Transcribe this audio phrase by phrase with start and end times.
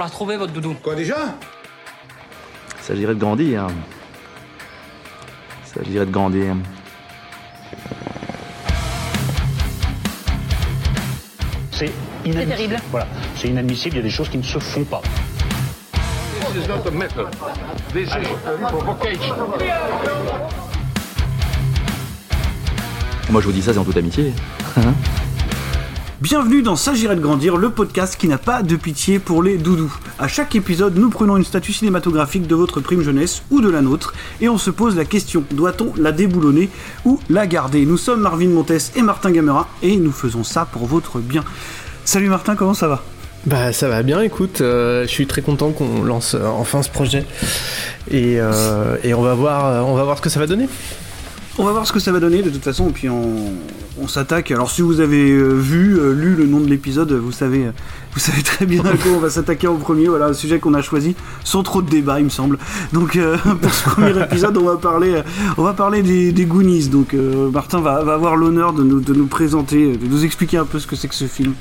[0.00, 0.74] la retrouver, votre doudou.
[0.82, 1.16] Quoi déjà?
[2.78, 3.66] Il s'agirait de grandir.
[5.64, 6.56] Il s'agirait de grandir.
[11.72, 11.92] C'est
[12.24, 12.76] inadmissible.
[12.90, 15.02] Voilà, c'est inadmissible, il y a des choses qui ne se font pas.
[16.52, 17.28] This is not a method.
[17.92, 19.36] This is a provocation.
[23.30, 24.32] Moi, je vous dis ça, c'est en toute amitié.
[26.20, 29.96] Bienvenue dans S'agirait de grandir, le podcast qui n'a pas de pitié pour les doudous.
[30.18, 33.80] À chaque épisode, nous prenons une statue cinématographique de votre prime jeunesse ou de la
[33.80, 36.68] nôtre et on se pose la question doit-on la déboulonner
[37.06, 37.86] ou la garder?
[37.86, 41.42] Nous sommes Marvin Montes et Martin Gamera et nous faisons ça pour votre bien.
[42.04, 43.02] Salut Martin, comment ça va?
[43.46, 46.90] Bah ça va bien, écoute, euh, je suis très content qu'on lance euh, enfin ce
[46.90, 47.24] projet
[48.10, 50.68] et, euh, on va voir ce que ça va donner.
[51.58, 53.52] On va voir ce que ça va donner de toute façon, et puis on,
[54.00, 54.50] on s'attaque.
[54.50, 57.72] Alors si vous avez euh, vu, euh, lu le nom de l'épisode, vous savez, euh,
[58.12, 60.08] vous savez très bien à quoi on va s'attaquer en premier.
[60.08, 61.14] Voilà, un sujet qu'on a choisi
[61.44, 62.58] sans trop de débat, il me semble.
[62.92, 65.22] Donc euh, pour ce premier épisode, on va parler,
[65.56, 66.88] on va parler des, Goonies.
[66.88, 70.64] Donc euh, Martin va, avoir l'honneur de nous, de nous présenter, de nous expliquer un
[70.64, 71.54] peu ce que c'est que ce film.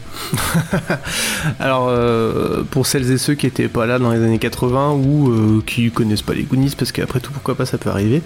[1.59, 5.61] Alors euh, pour celles et ceux qui étaient pas là dans les années 80 ou
[5.66, 8.23] qui connaissent pas les Goonies, parce qu'après tout pourquoi pas ça peut arriver,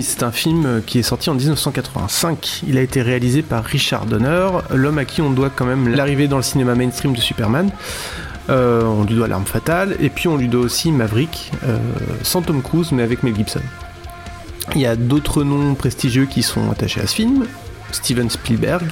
[0.00, 2.62] c'est un film qui est sorti en 1985.
[2.68, 6.28] Il a été réalisé par Richard Donner, l'homme à qui on doit quand même l'arrivée
[6.28, 7.65] dans le cinéma mainstream de Superman.
[8.48, 11.78] Euh, on lui doit L'arme fatale, et puis on lui doit aussi Maverick, euh,
[12.22, 13.60] sans Tom Cruise, mais avec Mel Gibson.
[14.74, 17.46] Il y a d'autres noms prestigieux qui sont attachés à ce film.
[17.92, 18.84] Steven Spielberg,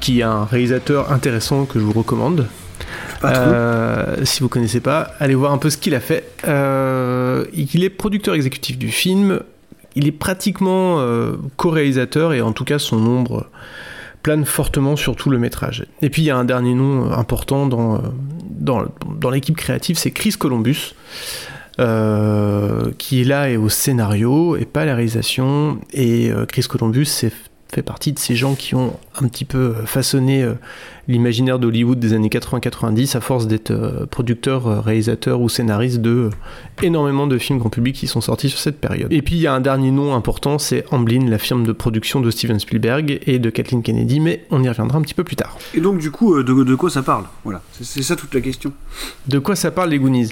[0.00, 2.46] qui est un réalisateur intéressant que je vous recommande.
[3.24, 6.24] Euh, si vous connaissez pas, allez voir un peu ce qu'il a fait.
[6.44, 9.40] Il est producteur exécutif du film.
[9.94, 11.04] Il est pratiquement
[11.56, 13.46] co-réalisateur et en tout cas son ombre
[14.44, 15.86] fortement sur tout le métrage.
[16.02, 17.98] Et puis il y a un dernier nom important dans, euh,
[18.50, 20.94] dans, l'équipe créative, c'est Chris Columbus.
[21.80, 26.64] euh, qui est là et au scénario et pas à la réalisation et euh, Chris
[26.68, 27.06] Columbus
[27.68, 30.54] fait partie de ces gens qui ont un petit peu euh, façonné euh,
[31.08, 36.30] l'imaginaire d'Hollywood des années 80-90 à force d'être euh, producteur, réalisateur ou scénariste de
[36.82, 39.12] énormément de films grand public qui sont sortis sur cette période.
[39.12, 42.20] Et puis il y a un dernier nom important, c'est Amblin, la firme de production
[42.20, 45.36] de Steven Spielberg et de Kathleen Kennedy, mais on y reviendra un petit peu plus
[45.36, 45.58] tard.
[45.74, 47.24] Et donc du coup, de, de quoi ça parle?
[47.44, 48.72] Voilà, c'est ça toute la question.
[49.26, 50.30] De quoi ça parle les Goonies?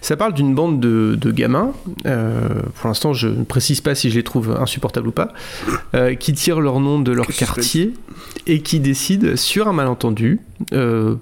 [0.00, 1.72] Ça parle d'une bande de, de gamins,
[2.06, 5.32] euh, pour l'instant je ne précise pas si je les trouve insupportables ou pas,
[5.94, 7.76] euh, qui tirent leur nom de leur suspense.
[8.46, 10.40] Et qui décident, sur un malentendu,
[10.72, 11.16] euh,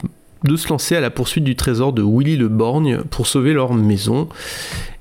[0.44, 3.74] de se lancer à la poursuite du trésor de Willy le Borgne pour sauver leur
[3.74, 4.28] maison.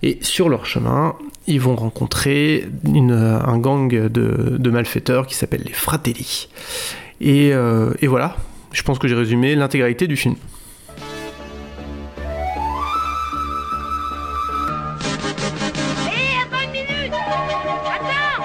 [0.03, 1.15] Et sur leur chemin,
[1.47, 6.47] ils vont rencontrer une- un gang de, de malfaiteurs qui s'appelle les Fratelli.
[7.21, 8.35] Et, euh, et voilà,
[8.71, 10.35] je pense que j'ai résumé l'intégralité du film.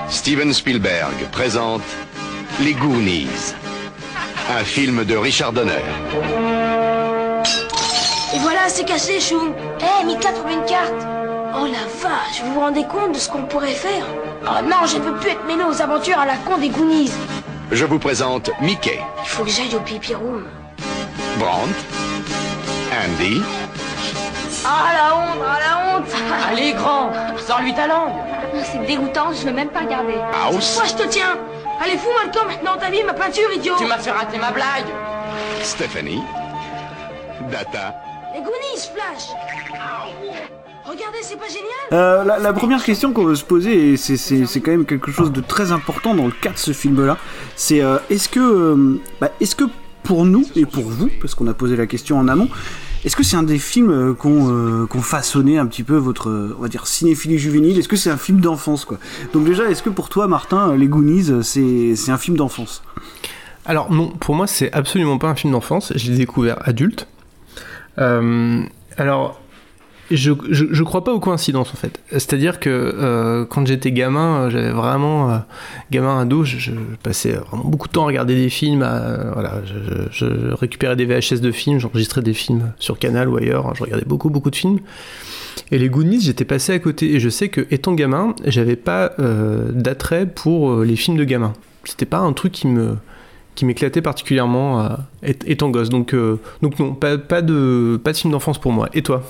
[0.08, 1.82] Steven Spielberg présente
[2.60, 3.54] Les Goonies,
[4.50, 5.84] un film de Richard Donner.
[8.34, 9.52] Et voilà, c'est cassé, Chou.
[9.80, 10.94] Eh, Mika trouve une carte.
[11.58, 14.04] Oh la vache, vous vous rendez compte de ce qu'on pourrait faire?
[14.44, 17.12] Oh non, je peux plus être mêlé aux aventures à la con des Goonies.
[17.72, 20.44] Je vous présente Mickey, Il faut que j'aille au pipi room.
[21.38, 21.74] Brandt,
[22.92, 23.42] Andy,
[24.64, 26.06] Ah la honte, ah la honte
[26.50, 27.10] Allez, grand,
[27.46, 28.12] sors-lui ta langue.
[28.64, 30.14] C'est dégoûtant, je veux même pas regarder.
[30.44, 31.36] House, Moi, je te tiens
[31.80, 34.50] Allez, fous-moi le camp maintenant, t'as vu ma peinture, idiot Tu m'as fait rater ma
[34.50, 34.86] blague.
[35.62, 36.22] Stephanie,
[37.50, 37.94] Data,
[38.34, 39.28] Les Goonies, Flash.
[40.84, 44.16] Regardez, c'est pas génial Euh, la, la première question qu'on veut se poser, et c'est-
[44.16, 47.16] c'est c'est quand même quelque chose de très important dans le cas de ce film-là,
[47.56, 49.64] c'est euh, est-ce que, euh, bah, est-ce que
[50.04, 52.48] pour nous et pour vous, parce qu'on a posé la question en amont,
[53.04, 56.86] est-ce que c'est un des films euh, qu'on euh, façonné un petit peu votre, on
[56.86, 57.78] cinéphilie juvénile?
[57.78, 58.98] Est-ce que c'est un film d'enfance, quoi?
[59.32, 62.82] Donc déjà, est-ce que pour toi, Martin, euh, Les Goonies, euh, c'est un film d'enfance?
[63.64, 67.08] Alors non, pour moi c'est absolument pas un film d'enfance, je l'ai découvert adulte.
[67.96, 69.40] Alors,
[70.10, 72.00] je, je, crois pas aux coïncidences en fait.
[72.10, 75.38] C'est-à-dire que euh, quand j'étais gamin, euh, j'avais vraiment, euh,
[75.90, 76.72] gamin ado, je, je
[77.02, 78.88] passais vraiment beaucoup de temps à regarder des films,
[79.32, 79.62] voilà,
[80.12, 84.04] je, récupérais des VHS de films, j'enregistrais des films sur Canal ou ailleurs, je regardais
[84.06, 84.78] beaucoup beaucoup de films.
[85.72, 87.14] Et les Goonies, j'étais passé à côté.
[87.14, 91.54] Et je sais que, étant gamin, j'avais pas d'attrait pour les films de gamins.
[91.84, 94.88] C'était pas un truc qui m'éclatait particulièrement
[95.22, 95.88] étant gosse.
[95.88, 96.14] Donc,
[96.62, 98.88] donc non, pas, pas de pas de film d'enfance pour moi.
[98.94, 99.24] Et toi?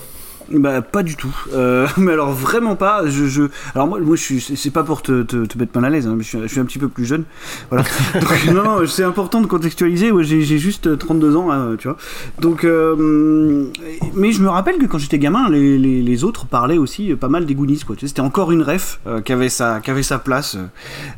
[0.52, 1.34] Bah pas du tout.
[1.54, 3.06] Euh, mais alors vraiment pas.
[3.06, 3.42] Je, je...
[3.74, 4.40] alors moi, moi je suis.
[4.40, 6.06] C'est pas pour te, te, te mettre mal à l'aise.
[6.06, 7.24] Hein, mais je suis, je suis un petit peu plus jeune.
[7.70, 7.84] Voilà.
[8.14, 10.12] Donc non, c'est important de contextualiser.
[10.12, 11.96] Ouais, j'ai j'ai juste 32 ans, hein, tu vois.
[12.40, 13.66] Donc, euh,
[14.14, 17.28] mais je me rappelle que quand j'étais gamin, les, les, les autres parlaient aussi pas
[17.28, 17.80] mal des Goonies.
[17.86, 17.96] Quoi.
[17.96, 20.56] Tu sais, C'était encore une ref euh, qui avait sa qui avait sa place.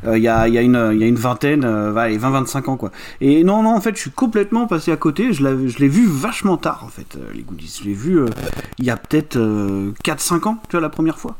[0.05, 2.69] euh, Il y a y a une il y a une vingtaine, euh, ouais, 20-25
[2.69, 2.91] ans quoi.
[3.21, 5.33] Et non non en fait je suis complètement passé à côté.
[5.33, 7.79] Je l'ai vu vachement tard en fait euh, les Goonies.
[7.81, 8.25] Je l'ai vu euh,
[8.77, 11.35] il y a peut-être euh, 4-5 ans, tu vois, la première fois.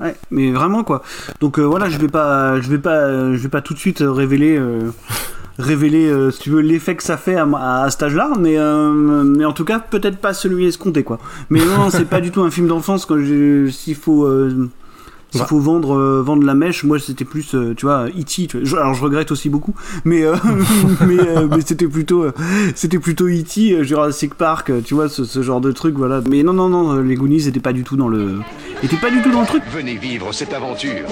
[0.00, 1.02] Ouais, mais vraiment quoi.
[1.40, 3.78] Donc euh, voilà, je vais pas, je vais pas, euh, je vais pas tout de
[3.78, 4.90] suite euh, révéler, euh,
[5.58, 8.58] révéler, euh, si tu veux, l'effet que ça fait à, à, à cet âge-là, mais,
[8.58, 11.18] euh, en tout cas peut-être pas celui escompté quoi.
[11.48, 13.16] Mais non, c'est pas du tout un film d'enfance quand
[13.70, 14.28] s'il faut.
[15.32, 15.46] S'il Ouais.
[15.48, 18.46] faut vendre, euh, vendre la mèche, moi c'était plus, euh, tu vois, E.T.
[18.46, 18.64] tu vois.
[18.64, 19.74] Je- alors je regrette aussi beaucoup,
[20.04, 20.34] mais euh,
[21.06, 22.32] mais, euh, mais c'était plutôt, euh,
[22.74, 23.72] c'était plutôt E.T.
[23.72, 26.20] euh, Jurassic Park, tu vois, ce, ce genre de truc, voilà.
[26.30, 28.38] Mais non non non, les Goonies étaient pas du tout dans le,
[28.82, 29.62] étaient pas du tout dans le truc.
[29.74, 31.06] Venez vivre cette aventure.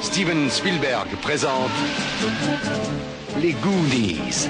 [0.00, 1.70] Steven Spielberg présente
[3.42, 4.48] Les Goonies.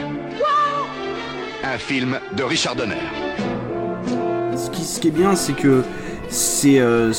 [1.62, 2.94] Un film de Richard Donner.
[4.56, 5.82] Ce qui, ce qui est bien, c'est que
[6.34, 7.12] c'est euh,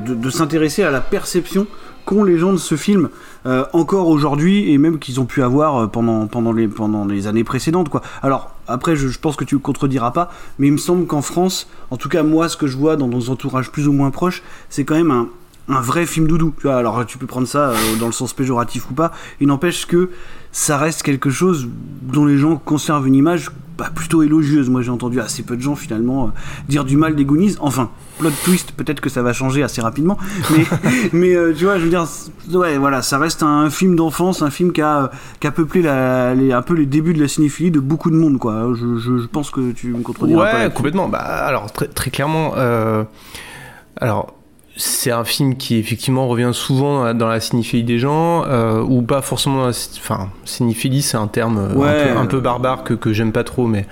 [0.00, 1.66] de, s'intéresser à la perception
[2.04, 3.08] qu'ont les gens de ce film
[3.46, 7.26] euh, encore aujourd'hui et même qu'ils ont pu avoir euh, pendant, pendant, les, pendant les
[7.26, 7.88] années précédentes.
[7.88, 8.02] Quoi.
[8.22, 11.68] Alors, après, je, pense que tu me contrediras pas, mais il me semble qu'en France,
[11.90, 14.42] en tout cas moi, ce que je vois dans nos entourages plus ou moins proches,
[14.68, 15.28] c'est quand même un,
[15.68, 16.54] un vrai film doudou.
[16.64, 19.10] Alors tu peux prendre ça dans le sens péjoratif ou pas,
[19.40, 20.10] il n'empêche que
[20.56, 21.68] ça reste quelque chose
[22.00, 24.70] dont les gens conservent une image bah, plutôt élogieuse.
[24.70, 26.30] Moi j'ai entendu assez peu de gens finalement euh,
[26.66, 27.56] dire du mal des Goonies.
[27.60, 30.16] Enfin, plot twist, peut-être que ça va changer assez rapidement.
[30.50, 30.64] Mais,
[31.12, 32.06] mais euh, tu vois, je veux dire,
[32.54, 35.10] ouais, voilà, ça reste un film d'enfance, un film qui a,
[35.40, 38.16] qui a peuplé la, les, un peu les débuts de la cinéphilie de beaucoup de
[38.16, 38.38] monde.
[38.38, 38.72] Quoi.
[38.74, 40.58] Je, je, je pense que tu me contrediras pas.
[40.64, 41.10] Ouais, complètement.
[41.10, 43.04] Bah, alors, très, très clairement, euh,
[44.00, 44.35] alors,
[44.76, 48.80] c'est un film qui effectivement revient souvent dans la, dans la cinéphilie des gens, euh,
[48.82, 49.56] ou pas forcément.
[49.58, 51.88] dans la Enfin, cinéphilie, c'est un terme euh, Ouais.
[52.10, 53.86] un, peu, un peu barbare que, que j'aime pas trop, mais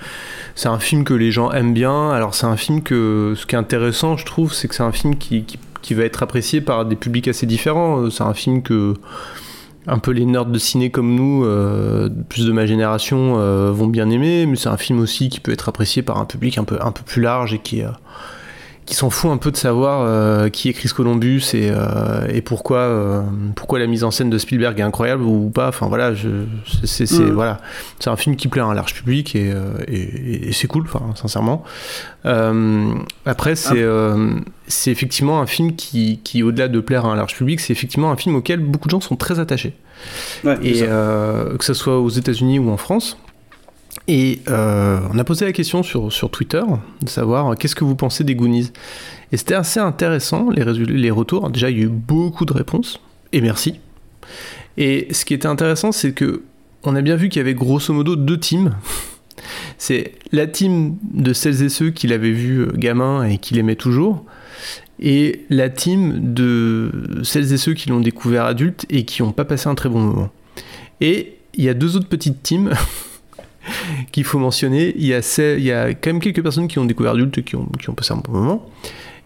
[0.53, 2.11] c'est un film que les gens aiment bien.
[2.11, 3.33] Alors, c'est un film que.
[3.35, 6.03] Ce qui est intéressant, je trouve, c'est que c'est un film qui, qui, qui va
[6.03, 8.01] être apprécié par des publics assez différents.
[8.01, 8.93] Euh, C'est un film que
[9.87, 13.85] un peu les nerds de ciné comme nous, euh, plus de ma génération, euh, vont
[13.87, 16.63] bien aimer, mais c'est un film aussi qui peut être apprécié par un public un
[16.63, 17.83] peu, un peu plus large et qui,
[18.85, 22.41] qui s'en fout un peu de savoir euh, qui est Chris Columbus et, euh, et
[22.41, 23.21] pourquoi, euh,
[23.55, 25.69] pourquoi la mise en scène de Spielberg est incroyable ou pas.
[25.69, 26.13] Enfin voilà,
[26.83, 27.31] c'est, Mhm.
[27.31, 27.59] voilà,
[27.99, 30.83] c'est un film qui plaît à un large public et, euh, et, et c'est cool,
[30.85, 31.63] enfin sincèrement.
[32.25, 32.93] Euh,
[33.25, 34.33] après, c'est, euh,
[34.67, 38.11] c'est effectivement un film qui, qui, au-delà de plaire à un large public, c'est effectivement
[38.11, 39.73] un film auquel beaucoup de gens sont très attachés.
[40.43, 43.17] Ouais, Et euh, que ce soit aux États-Unis ou en France.
[44.07, 46.61] Et euh, on a posé la question sur, sur Twitter
[47.01, 48.71] de savoir euh, qu'est-ce que vous pensez des Goonies?
[49.31, 51.49] Et c'était assez intéressant, les, les retours.
[51.49, 53.01] Déjà, il y a eu beaucoup de réponses,
[53.31, 53.79] et merci.
[54.77, 56.43] Et ce qui était intéressant, c'est que
[56.83, 58.75] on a bien vu qu'il y avait grosso modo deux teams.
[59.77, 63.75] C'est la team de celles et ceux qui l'avaient vu euh, gamin et qui l'aimaient
[63.75, 64.23] toujours,
[64.99, 66.91] et la team de
[67.23, 69.99] celles et ceux qui l'ont découvert adulte et qui n'ont pas passé un très bon
[69.99, 70.29] moment.
[71.01, 72.73] Et il y a deux autres petites teams
[74.11, 74.93] qu'il faut mentionner.
[74.97, 77.93] Il y, a quand même quelques personnes qui l'ont découvert adulte qui ont, qui ont
[77.93, 78.69] passé un bon moment.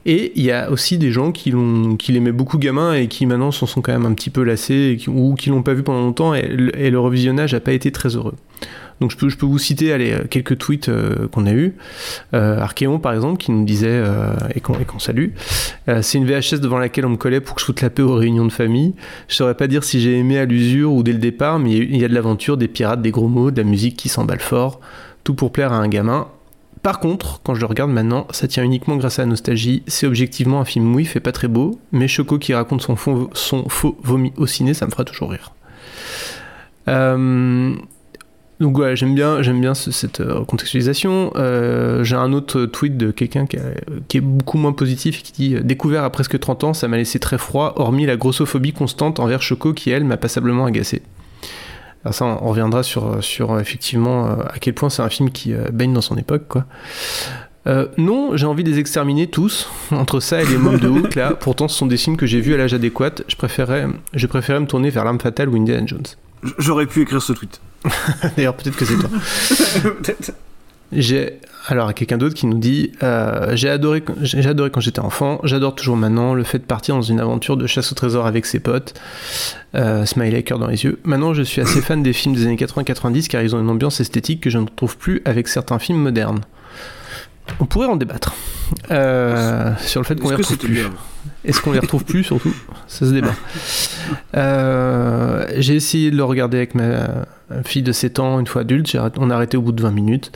[0.06, 3.26] Et il y a aussi des gens qui, l'ont, qui l'aimaient beaucoup gamin et qui
[3.26, 5.84] maintenant s'en sont quand même un petit peu lassés qui- ou qui l'ont pas vu
[5.84, 8.36] pendant longtemps et, et le revisionnage n'a pas été très heureux.
[9.02, 11.76] Donc je peux, vous citer euh, quelques tweets euh, qu'on a eus.
[12.34, 15.30] Euh, Archéon par exemple qui nous disait, euh, et qu'on salue,
[16.02, 18.16] c'est une VHS devant laquelle on me collait pour que je foute la paix aux
[18.16, 18.94] réunions de famille.
[19.28, 21.98] Je saurais pas dire si j'ai aimé à l'usure ou dès le départ, mais il
[21.98, 24.80] y a- de l'aventure, des pirates, des gros mots, de la musique qui s'emballe fort,
[25.24, 26.28] tout pour plaire à un gamin.
[26.84, 29.84] Par contre, quand je le regarde maintenant, ça tient uniquement grâce à la nostalgie.
[29.88, 33.30] C'est objectivement un film mouif et pas très beau, mais Choco qui raconte son, faux-
[33.34, 35.54] son faux vomi au ciné, ça me fera toujours rire.
[38.60, 41.32] Donc voilà, j'aime bien, j'aime bien ce- cette euh, contextualisation.
[41.38, 43.58] Euh, J'ai un autre tweet de quelqu'un qui,
[44.18, 47.20] est beaucoup moins positif et qui dit Découvert à presque 30 ans, ça m'a laissé
[47.20, 51.02] très froid, hormis la grossophobie constante envers Choco qui, elle, m'a passablement agacé.
[52.04, 55.32] Alors ça, on reviendra sur, sur euh, effectivement euh, à quel point c'est un film
[55.32, 56.66] qui euh, baigne dans son époque, quoi.
[57.68, 59.70] Euh, non, j'ai envie de les exterminer tous.
[59.92, 62.40] Entre ça et les mômes de Hook, là, pourtant ce sont des films que j'ai
[62.42, 63.12] vus à l'âge adéquat.
[63.28, 66.04] Je préférais, je préférais me tourner vers L'Arme Fatale ou Indiana Jones.
[66.58, 67.60] J'aurais pu écrire ce tweet.
[68.36, 69.10] D'ailleurs, peut-être que c'est toi.
[69.84, 70.32] Peut-être.
[70.92, 71.34] J'ai
[71.68, 75.40] alors quelqu'un d'autre qui nous dit euh, j'ai adoré quand- j'ai adoré quand j'étais enfant,
[75.44, 78.48] j'adore toujours maintenant le fait de partir dans une aventure de chasse au trésor avec
[78.48, 78.96] ses potes.
[79.76, 81.00] Euh, smiley cœur dans les yeux.
[81.04, 84.00] Maintenant, je suis assez fan des films des années 80-90 car ils ont une ambiance
[84.00, 86.42] esthétique que je ne trouve plus avec certains films modernes.
[87.60, 88.34] On pourrait en débattre
[88.92, 90.86] euh, sur le fait qu'on les retrouve plus.
[91.46, 92.54] Est-ce qu'on les retrouve plus surtout?
[92.88, 93.34] Ça se débat.
[94.36, 97.26] Euh, j'ai essayé de le regarder avec ma
[97.64, 98.96] fille de 7 ans une fois adulte.
[99.18, 100.32] On a arrêté au bout de 20 minutes.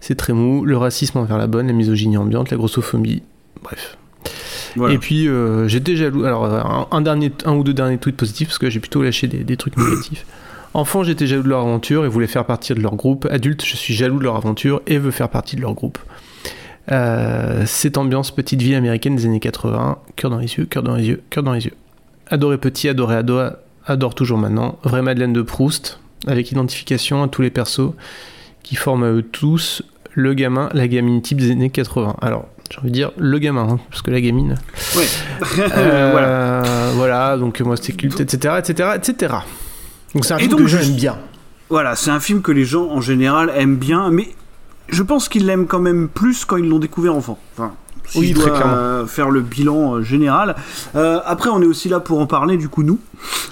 [0.00, 0.64] C'est très mou.
[0.64, 3.22] Le racisme envers la bonne, la misogynie ambiante, la grossophobie.
[3.62, 3.96] Bref.
[4.90, 6.24] Et puis euh, j'étais jaloux.
[6.24, 9.44] Alors un, dernier, un ou deux derniers tweets positifs parce que j'ai plutôt lâché des,
[9.44, 10.26] des trucs négatifs.
[10.74, 13.26] Enfant, j'étais jaloux de leur aventure et voulais faire partie de leur groupe.
[13.30, 15.98] Adulte, je suis jaloux de leur aventure et veux faire partie de leur groupe.
[16.92, 20.94] Euh, cette ambiance petite vie américaine des années 80, cœur dans les yeux, cœur dans
[20.94, 21.74] les yeux, cœur dans les yeux.
[22.28, 23.40] Adoré petit, adoré ado,
[23.86, 24.78] adore toujours maintenant.
[24.84, 27.92] Vraie Madeleine de Proust, avec identification à tous les persos
[28.62, 29.82] qui forment à eux tous
[30.14, 32.16] le gamin, la gamine type des années 80.
[32.22, 34.56] Alors, j'ai envie de dire le gamin, hein, parce que la gamine.
[34.96, 35.04] Ouais.
[35.58, 36.62] Euh, voilà.
[36.94, 39.34] voilà, donc moi c'était culte, etc., etc., etc.
[40.14, 41.18] Donc c'est un film que aiment bien.
[41.68, 44.28] Voilà, c'est un film que les gens en général aiment bien, mais
[44.88, 47.38] je pense qu'ils l'aiment quand même plus quand ils l'ont découvert enfant.
[47.56, 47.72] Enfin,
[48.08, 48.74] si oui, je très dois, clairement.
[48.76, 50.54] euh, faire le bilan euh, général.
[50.94, 52.98] Euh, après, on est aussi là pour en parler, du coup, nous.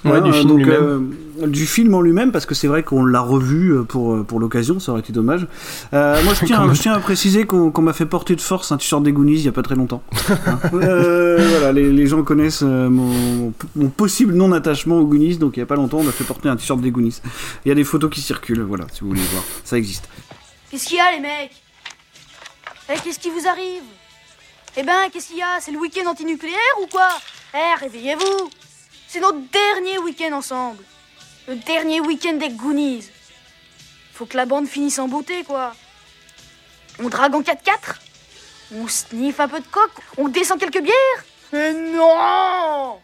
[0.05, 1.11] Ouais, du film donc, lui-même.
[1.41, 4.79] euh, du film en lui-même, parce que c'est vrai qu'on l'a revu pour, pour l'occasion,
[4.79, 5.49] ça aurait été dommage.
[5.93, 8.77] Euh, moi, je tiens, je tiens à préciser qu'on m'a fait porter de force un
[8.77, 10.03] t-shirt des Goonies il y a pas très longtemps.
[10.47, 10.59] Hein.
[10.71, 15.67] Voilà, les, les gens connaissent mon, mon possible non-attachement aux Goonies, donc il y a
[15.67, 17.21] pas longtemps, on m'a fait porter un t-shirt des Goonies.
[17.65, 20.09] Il y a des photos qui circulent, voilà, si vous voulez voir, ça existe.
[20.75, 21.53] Qu'est-ce qu'il y a, les mecs?
[22.89, 23.85] Eh, qu'est-ce qui vous arrive?
[24.77, 25.61] Eh ben, qu'est-ce qu'il y a?
[25.61, 27.11] C'est le week-end antinucléaire ou quoi?
[27.55, 28.51] Eh, réveillez-vous!
[29.07, 30.83] C'est notre dernier week-end ensemble.
[31.47, 33.09] Le dernier week-end des Goonies.
[34.15, 35.77] Faut que la bande finisse en beauté, quoi.
[36.99, 38.01] On drague en 4x4
[38.75, 40.03] On sniffe un peu de coke?
[40.19, 41.25] On descend quelques bières?
[41.53, 43.01] Mais non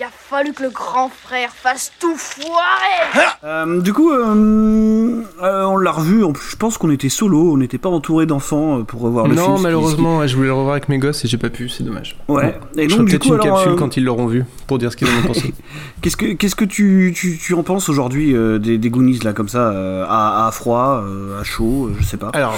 [0.00, 5.64] Il a fallu que le grand frère fasse tout foirer Euh, du coup, euh, euh,
[5.64, 6.22] on l'a revu.
[6.50, 9.44] Je pense qu'on était solo, on n'était pas entouré d'enfants pour revoir le film.
[9.44, 12.16] non, malheureusement, je voulais le revoir avec mes gosses et j'ai pas pu, c'est dommage.
[12.28, 12.56] Ouais.
[12.76, 14.44] Et je donc, ferai du peut-être coup, une alors, capsule euh, quand ils l'auront vu
[14.68, 15.52] pour dire ce qu'ils en ont pensé.
[16.00, 19.32] Qu'est-ce que qu'est-ce que tu, tu, tu en penses aujourd'hui euh, des, des Goonies là
[19.32, 22.28] comme ça euh, à, à froid, euh, à chaud, euh, je sais pas.
[22.34, 22.54] Alors,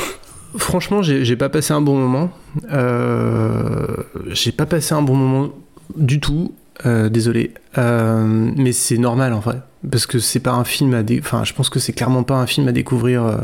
[0.58, 2.30] franchement, j'ai j'ai pas passé un bon moment.
[2.70, 3.86] Euh,
[4.26, 5.48] j'ai pas passé un bon moment
[5.96, 6.52] du tout.
[6.86, 9.60] Euh, désolé, Euh, mais c'est normal en vrai,
[9.90, 11.20] parce que c'est pas un film à dé...
[11.22, 13.36] Enfin, je pense que c'est clairement pas un film à découvrir euh,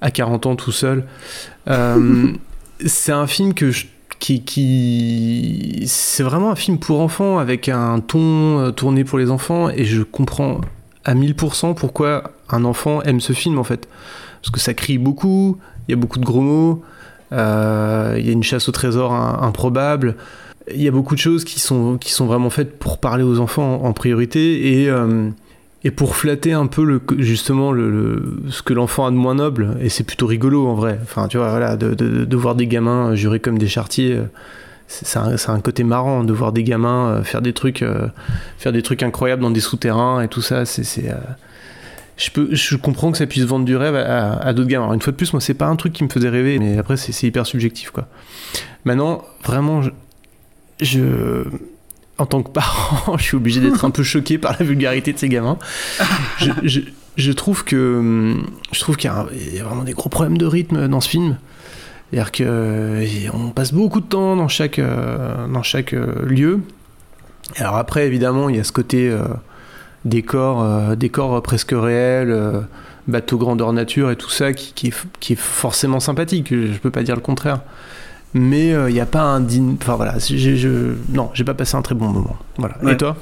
[0.00, 1.04] à 40 ans tout seul.
[2.86, 3.86] C'est un film que je-
[4.18, 9.84] qui, c'est vraiment un film pour enfants avec un ton tourné pour les enfants et
[9.84, 10.60] je comprends
[11.04, 13.86] à 1000% pourquoi un enfant aime ce film en fait.
[14.40, 16.82] Parce que ça crie beaucoup il y a beaucoup de gros mots
[17.32, 17.38] il y
[18.28, 20.16] a une chasse au trésor im- improbable
[20.72, 23.40] il y a beaucoup de choses qui sont, qui sont vraiment faites pour parler aux
[23.40, 25.28] enfants en, priorité et, euh,
[25.84, 29.76] et pour flatter un peu le, justement le, ce que l'enfant a de moins noble.
[29.80, 30.98] Et c'est plutôt rigolo en vrai.
[31.02, 34.24] Enfin tu vois voilà de, de- voir des gamins jurés comme des chartiers euh,
[34.86, 38.08] c'est un, un côté marrant de voir des gamins euh, faire des trucs euh,
[38.58, 40.64] faire des trucs incroyables dans des souterrains et tout ça.
[40.64, 41.14] C'est euh,
[42.16, 44.84] je peux je comprends que ça puisse vendre du rêve à, d'autres gamins.
[44.84, 46.78] Alors, une fois de plus moi c'est pas un truc qui me faisait rêver mais
[46.78, 48.06] après c'est hyper subjectif quoi.
[48.84, 49.82] Maintenant vraiment
[50.80, 51.44] je,
[52.18, 55.18] en tant que parent, je suis obligé d'être un peu choqué par la vulgarité de
[55.18, 55.58] ces gamins.
[57.16, 58.34] Je, trouve que
[58.72, 61.36] je trouve qu'il y, a vraiment des gros problèmes de rythme dans ce film.
[62.12, 66.60] C'est-à-dire qu'on passe beaucoup de temps dans chaque, euh, dans chaque euh, lieu.
[67.56, 69.24] Alors après, évidemment, il y a ce côté euh,
[70.04, 72.36] décor, décor presque réel,
[73.08, 76.48] bateau grandeur nature et tout ça qui, est, qui est forcément sympathique.
[76.50, 77.60] Je, je peux pas dire le contraire.
[78.34, 79.76] Mais il n'y a pas un digne.
[79.80, 80.94] Enfin voilà, je...
[81.12, 82.36] non, j'ai pas passé un très bon moment.
[82.58, 82.76] Voilà.
[82.82, 82.92] Ouais.
[82.92, 83.16] Et toi?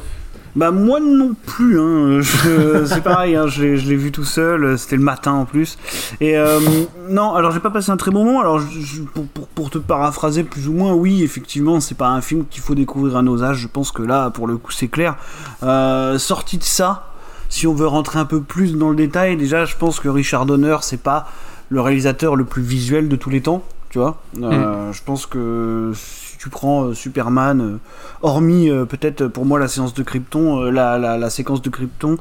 [0.54, 2.20] Bah moi non plus, hein.
[2.84, 3.46] C'est pareil, hein.
[3.46, 5.78] je l'ai je l'ai vu tout seul, euh, c'était le matin en plus.
[6.20, 6.60] Et euh,
[7.08, 9.70] non, alors j'ai pas passé un très bon moment, alors je- je- pour, pour, pour
[9.70, 13.22] te paraphraser plus ou moins, oui, effectivement, c'est pas un film qu'il faut découvrir à
[13.22, 15.16] nos âges, je pense que là, pour le coup, c'est clair.
[15.62, 17.12] Euh, sorti de ça,
[17.48, 20.44] si on veut rentrer un peu plus dans le détail, déjà, je pense que Richard
[20.44, 21.28] Donner, c'est pas
[21.70, 24.16] le réalisateur le plus visuel de tous les temps, tu vois.
[24.42, 27.78] Euh, Je pense que si tu prends euh, Superman, euh,
[28.22, 32.16] hormis peut-être pour moi la séance de Krypton, la, la, la séquence de Krypton,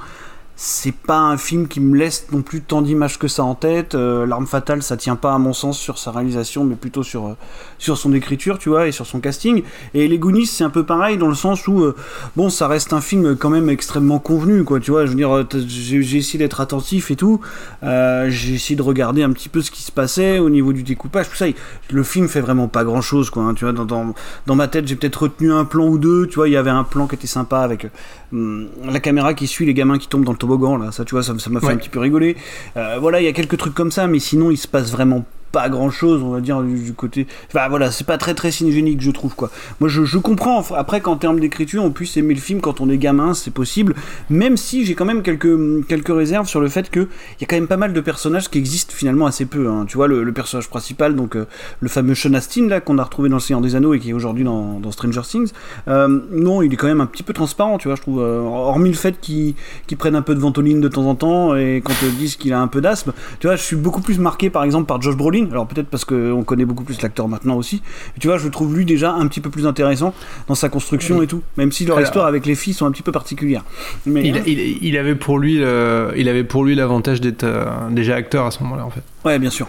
[0.56, 3.96] c'est pas un film qui me laisse non plus tant d'images que ça en tête.
[3.96, 7.28] Euh, L'arme fatale, ça tient pas à mon sens sur sa réalisation, mais plutôt sur
[7.28, 7.34] euh,
[7.80, 9.64] sur son écriture, tu vois, et sur son casting.
[9.94, 11.96] Et les Goonies, c'est un peu pareil dans le sens où euh,
[12.36, 14.80] bon, ça reste un film quand même extrêmement convenu, quoi.
[14.80, 17.42] Tu vois, je veux dire, j'ai essayé d'être attentif et tout.
[17.82, 21.30] J'ai essayé de regarder un petit peu ce qui se passait au niveau du découpage,
[21.30, 21.46] tout ça.
[21.90, 23.44] Le film fait vraiment pas grand chose, quoi.
[23.44, 24.14] hein, tu vois, dans,
[24.46, 26.28] dans, ma tête, j'ai peut-être retenu un plan ou deux.
[26.28, 27.88] Tu vois, il y avait un plan qui était sympa avec
[28.32, 30.92] la caméra qui suit les gamins qui tombent dans le toboggan, là.
[30.92, 31.74] Ça, tu vois, ça m'a fait Ouais.
[31.74, 32.36] un petit peu rigoler.
[32.78, 35.26] Euh, voilà, il y a quelques trucs comme ça, mais sinon, il se passe vraiment
[35.52, 37.28] pas grand chose, on va dire, du, côté.
[37.48, 39.50] Enfin voilà, c'est pas très très cinégénique, je trouve quoi.
[39.80, 42.98] Moi je, comprends, après qu'en termes d'écriture, on puisse aimer le film quand on est
[42.98, 43.96] gamin, c'est possible,
[44.30, 47.08] même si j'ai quand même quelques, quelques réserves sur le fait qu'il
[47.40, 49.68] y a quand même pas mal de personnages qui existent finalement assez peu.
[49.68, 49.86] hein.
[49.88, 51.46] Tu vois, le, personnage principal, donc euh,
[51.82, 54.12] le fameux Sean Astin là, qu'on a retrouvé dans Le Seigneur des Anneaux et qui
[54.12, 55.52] est aujourd'hui dans, Stranger Things,
[55.88, 58.22] euh, non, il est quand même un petit peu transparent, tu vois, je trouve.
[58.22, 59.56] euh, hormis le fait qu'il
[59.88, 62.54] qu'il prenne un peu de ventoline de temps en temps et qu'on te dise qu'il
[62.54, 65.16] a un peu d'asthme, tu vois, je suis beaucoup plus marqué par exemple par Josh
[65.16, 67.82] Brolin, alors peut-être parce qu'on connaît beaucoup plus l'acteur maintenant aussi,
[68.14, 70.14] mais tu vois, je trouve lui déjà un petit peu plus intéressant
[70.48, 72.92] dans sa construction et tout, même si leur Alors- histoire avec les filles sont un
[72.92, 73.64] petit peu particulières.
[74.06, 77.66] Mais, Il, il- il avait pour lui, le- il avait pour lui l'avantage d'être euh,
[77.92, 79.04] déjà acteur à ce moment-là en fait.
[79.24, 79.68] Ouais, bien sûr.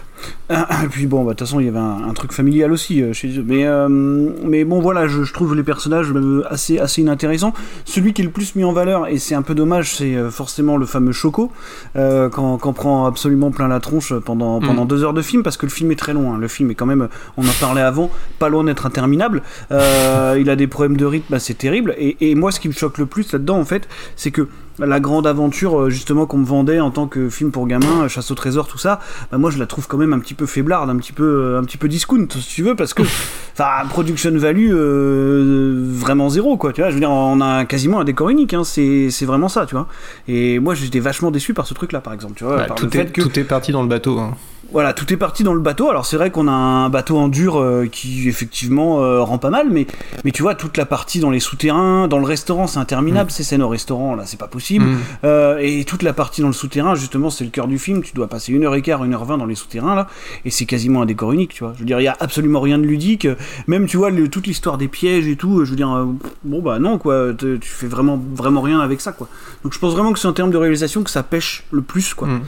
[0.51, 3.03] Et puis bon, bah, de toute façon, il y avait un, un truc familial aussi
[3.03, 3.45] euh, chez eux.
[3.47, 7.53] Mais, euh, mais bon, voilà, je, je trouve les personnages euh, assez, assez inintéressants.
[7.85, 10.77] Celui qui est le plus mis en valeur, et c'est un peu dommage, c'est forcément
[10.79, 11.51] le fameux Choco,
[11.95, 14.67] quand, quand prend absolument plein la tronche pendant, Mm.
[14.67, 16.33] pendant deux heures de film, parce que le film est très long.
[16.33, 16.39] hein.
[16.39, 19.43] Le film est quand même, on en parlait avant, pas loin d'être interminable.
[19.71, 21.95] Il a des problèmes de rythme, bah, c'est terrible.
[21.99, 24.49] Et, et moi, ce qui me choque le plus là-dedans, en fait, c'est que
[24.79, 28.09] la grande aventure euh, justement qu'on me vendait en tant que film pour gamins, euh,
[28.09, 29.01] chasse au trésor, tout ça,
[29.31, 31.59] bah moi je la trouve quand même un petit peu faiblarde, un petit peu, euh,
[31.61, 33.03] un petit peu discount si tu veux, parce que
[33.53, 36.91] enfin production value euh, vraiment zéro quoi, tu vois.
[36.91, 39.75] Je veux dire, on a quasiment un décor unique, hein, c'est c'est vraiment ça, tu
[39.75, 39.89] vois.
[40.29, 42.87] Et moi j'étais vachement déçu par ce truc-là, par exemple, tu vois, Bah, par tout,
[42.87, 44.19] le est, fait que tout est parti dans le bateau.
[44.19, 44.35] hein.
[44.73, 45.91] Voilà, tout est parti dans le bateau.
[45.91, 49.51] Alors c'est vrai qu'on a un bateau en dur euh, qui effectivement euh, rend pas
[49.51, 49.87] mal, mais
[50.25, 53.43] mais tu vois toute la partie dans les souterrains, dans le restaurant, c'est interminable ces
[53.43, 54.85] scènes au restaurant là, c'est pas possible.
[54.85, 54.99] Mm.
[55.25, 58.03] Euh, et toute la partie dans le souterrain, justement, c'est le cœur du film.
[58.03, 60.09] Tu dois passer une heure et quart, une heure vingt dans les souterrains là,
[60.45, 61.73] et c'est quasiment un décor unique, tu vois.
[61.75, 63.29] Je veux dire, il y a absolument rien de ludique.
[63.67, 65.65] Même tu vois le- toute l'histoire des pièges et tout.
[65.65, 66.07] Je veux dire,
[66.45, 69.29] bon bah non quoi, tu fais vraiment vraiment rien avec ça quoi.
[69.65, 72.15] Donc je pense vraiment que c'est en termes de réalisation que ça pêche le plus
[72.15, 72.29] quoi.
[72.29, 72.41] Mm.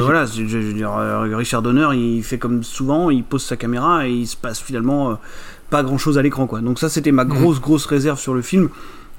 [0.00, 0.90] Voilà, je, je veux dire,
[1.34, 5.10] Richard Donner, il fait comme souvent, il pose sa caméra et il se passe finalement
[5.10, 5.14] euh,
[5.70, 6.60] pas grand chose à l'écran, quoi.
[6.60, 8.68] Donc ça, c'était ma grosse, grosse réserve sur le film.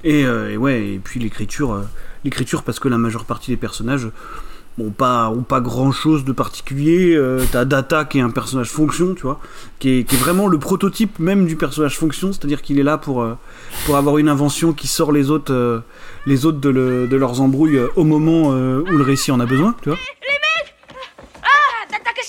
[0.04, 1.82] Et, euh, et ouais, et puis l'écriture, euh,
[2.24, 4.08] l'écriture parce que la majeure partie des personnages
[4.82, 7.13] ont pas, ont pas grand chose de particulier.
[7.13, 9.42] Euh, T'as Data qui est un personnage fonction, tu vois,
[9.80, 12.98] qui est, qui est vraiment le prototype même du personnage fonction, c'est-à-dire qu'il est là
[12.98, 13.34] pour, euh,
[13.86, 15.80] pour avoir une invention qui sort les autres, euh,
[16.26, 19.41] les autres de, le- de leurs embrouilles euh, au moment euh, où le récit en
[19.41, 19.98] a besoin, tu vois.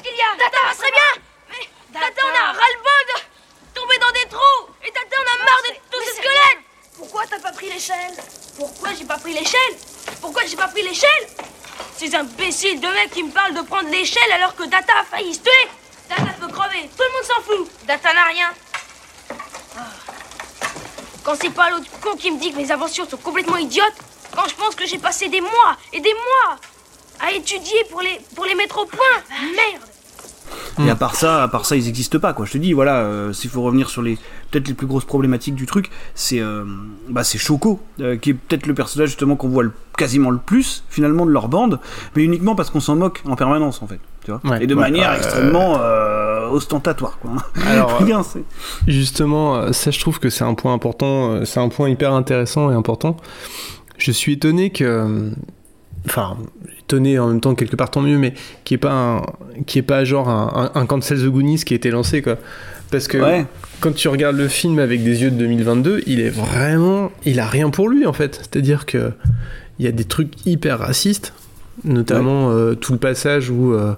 [0.01, 3.99] Qu'est-ce qu'il y a Tata, va très bien Mais Tata, on a ras-le-bol de tomber
[3.99, 4.75] dans des trous.
[4.85, 6.65] Et Tata, on a marre de tous ces squelettes.
[6.97, 8.13] Pourquoi t'as pas pris l'échelle
[8.57, 9.77] Pourquoi j'ai pas pris l'échelle
[10.21, 11.29] Pourquoi j'ai pas pris l'échelle
[11.97, 15.35] Ces imbéciles de mecs qui me parlent de prendre l'échelle alors que Data a failli
[15.35, 15.69] se tuer.
[16.09, 17.71] Data peut crever, tout le monde s'en fout.
[17.85, 18.51] Data n'a rien.
[19.77, 19.81] Ah.
[21.25, 23.95] Quand c'est pas l'autre con qui me dit que mes inventions sont complètement idiotes
[24.35, 26.59] Quand je pense que j'ai passé des mois et des mois
[27.21, 29.23] à étudier pour les, pour les mettre au point
[29.55, 29.90] Merde
[30.79, 32.47] Et à part ça, à part ça, ils n'existent pas, quoi.
[32.47, 34.17] Je te dis, voilà, euh, s'il faut revenir sur les
[34.51, 36.65] peut-être les plus grosses problématiques du truc, c'est euh,
[37.09, 40.39] bah c'est Choco, euh, qui est peut-être le personnage justement qu'on voit le- quasiment le
[40.39, 41.79] plus finalement de leur bande,
[42.17, 44.65] mais uniquement parce qu'on s'en moque en permanence en fait, tu vois, Ouais.
[44.65, 47.31] et de Ouais, manière euh, extrêmement euh, ostentatoire, quoi.
[47.67, 48.01] Alors,
[48.87, 52.75] Justement, ça je trouve que c'est un point important, c'est un point hyper intéressant et
[52.75, 53.17] important.
[53.99, 55.31] Je suis étonné que, euh,
[56.07, 56.37] enfin,
[56.81, 58.35] étonné en même temps quelque part tant mieux, mais
[58.65, 59.23] qui est pas un,
[59.67, 62.37] qui est pas genre un, un, un Cancel the Goonies qui a été lancé quoi.
[62.91, 63.47] Parce que Ouais.
[63.81, 67.47] quand tu regardes le film avec des yeux de 2022, il est vraiment, il a
[67.47, 68.37] rien pour lui en fait.
[68.37, 69.13] C'est-à-dire que
[69.79, 71.33] il y a des trucs hyper racistes,
[71.85, 73.95] notamment euh, tout le passage où euh,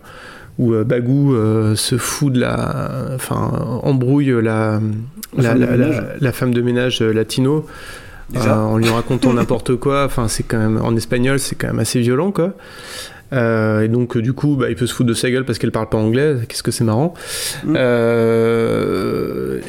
[0.59, 1.35] où euh, Bagou
[1.75, 4.81] se fout de la, enfin embrouille la
[5.38, 6.05] La la, femme de la- la- ménage.
[6.21, 7.67] la femme de ménage latino.
[8.33, 8.57] Déjà.
[8.57, 11.79] euh, en lui racontant n'importe quoi, enfin c'est quand même en espagnol c'est quand même
[11.79, 12.55] assez violent quoi.
[13.33, 15.59] Euh, et donc euh, du coup bah, il peut se foutre de sa gueule parce
[15.59, 17.14] qu'elle parle pas anglais, qu'est-ce que c'est marrant.
[17.64, 17.75] Mm.
[17.77, 19.61] Euh,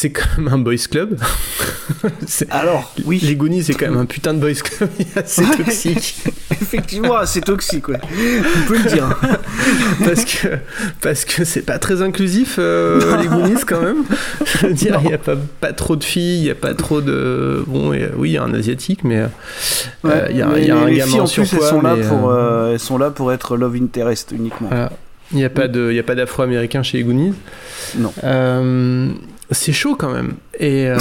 [0.00, 1.18] c'est quand même un boys club.
[2.26, 5.56] C'est- Alors, oui, Les Goonies c'est quand même un putain de boys club assez Ouais.
[5.56, 6.14] toxique.
[6.52, 7.98] effectivement, c'est toxique, ouais.
[8.04, 9.18] On peut le dire.
[10.04, 10.48] parce que
[11.00, 14.04] parce que c'est pas très inclusif euh, les Goonies quand même.
[14.44, 16.74] Je veux dire, il y a pas, pas trop de filles, il y a pas
[16.74, 19.26] trop de bon, et, oui, il y a un asiatique, mais euh,
[20.04, 21.82] euh, il y a, mais y a un les gamin filles, en plus, elles sont
[21.82, 24.68] là pour, euh, euh, elles sont là pour être love interest uniquement.
[24.68, 24.92] voilà.
[25.32, 27.34] il y a pas a d'afro-américain chez les Goonies.
[27.96, 28.12] Non.
[28.22, 29.08] Euh,
[29.50, 30.34] c'est chaud quand même.
[30.58, 30.96] Et, euh,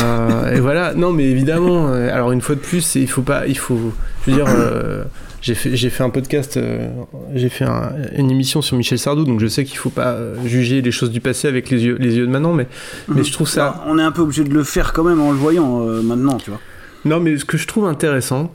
[0.56, 0.94] et voilà.
[0.94, 1.90] Non, mais évidemment.
[1.90, 3.48] euh, Alors une fois de plus, il faut pas.
[3.48, 3.92] Il faut.
[4.26, 4.48] Je veux dire.
[4.50, 5.04] euh,
[5.40, 6.88] j'ai fait, fait un podcast, euh,
[7.36, 10.82] j'ai fait un- une émission sur Michel Sardou, donc je sais qu'il faut pas juger
[10.82, 12.68] les choses du passé avec les yeux, les yeux de maintenant, mais,
[13.08, 13.76] mais je trouve ça.
[13.78, 16.38] Bah, on est un peu obligé de le faire quand même en le voyant maintenant,
[16.38, 16.60] tu vois.
[17.06, 18.52] Non, mais ce que je trouve intéressant,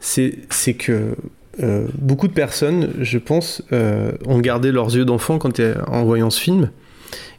[0.00, 1.16] c'est que
[1.98, 3.62] beaucoup de personnes, je pense,
[4.26, 6.70] ont gardé leurs yeux d'enfant quand en voyant ce film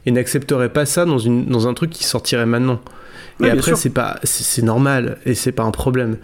[0.06, 2.80] et n'accepteraient pas ça dans, une, dans un truc qui sortirait maintenant.
[3.40, 6.16] Ouais, et après, c'est pas, c'est normal et c'est pas un problème.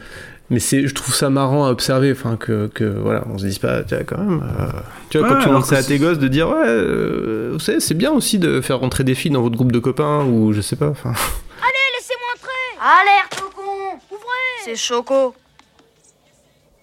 [0.50, 3.58] Mais c'est, je trouve ça marrant à observer, enfin que, que voilà, on se dise
[3.58, 4.66] pas, tu vois, quand même, euh,
[5.08, 6.66] tu vois, Ouais, quand tu alors montres ça que à tes gosses, de dire, ouais,
[6.66, 9.78] euh, vous savez, c'est bien aussi de faire rentrer des filles dans votre groupe de
[9.78, 11.10] copains ou je sais pas, enfin.
[11.10, 15.34] Allez, laissez-moi entrer Alerte, Faucon Ouvrez C'est Choco.